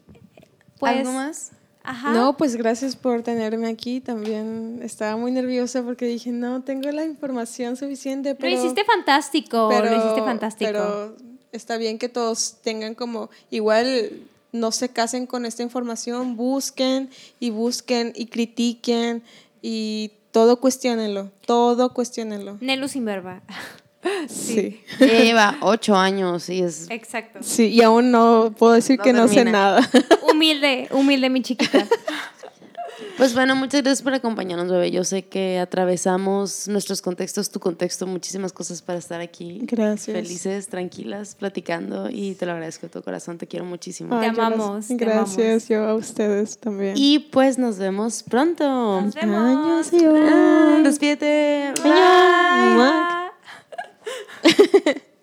[0.80, 0.98] pues...
[0.98, 1.52] ¿Algo más?
[1.84, 2.14] Ajá.
[2.14, 4.02] No, pues gracias por tenerme aquí.
[4.02, 8.34] También estaba muy nerviosa porque dije, no tengo la información suficiente.
[8.34, 10.72] Pero, lo hiciste fantástico, pero- lo hiciste fantástico.
[10.72, 11.16] Pero
[11.52, 14.12] está bien que todos tengan como, igual
[14.52, 17.10] no se casen con esta información, busquen
[17.40, 19.22] y busquen y critiquen
[19.62, 22.58] y todo cuestionenlo, todo cuestionenlo.
[22.60, 23.42] Nelu sin verba.
[24.28, 24.84] Sí.
[25.00, 26.86] Lleva ocho años y es...
[26.92, 27.40] Exacto.
[27.42, 29.82] Sí, y aún no puedo decir No que no sé nada.
[30.32, 31.88] Humilde, humilde mi chiquita.
[33.18, 34.92] Pues bueno, muchas gracias por acompañarnos, bebé.
[34.92, 39.60] Yo sé que atravesamos nuestros contextos, tu contexto, muchísimas cosas para estar aquí.
[39.64, 40.16] Gracias.
[40.16, 43.38] Felices, tranquilas, platicando y te lo agradezco de todo corazón.
[43.38, 44.20] Te quiero muchísimo.
[44.20, 44.54] Te Ay, gracias.
[44.54, 46.94] amamos, te Gracias, yo a ustedes también.
[46.98, 49.02] Y pues nos vemos pronto.
[49.02, 49.88] Nos vemos.
[49.88, 50.30] Adiós, adiós.
[50.32, 51.74] Ah, Despídete.
[51.84, 53.32] Mua.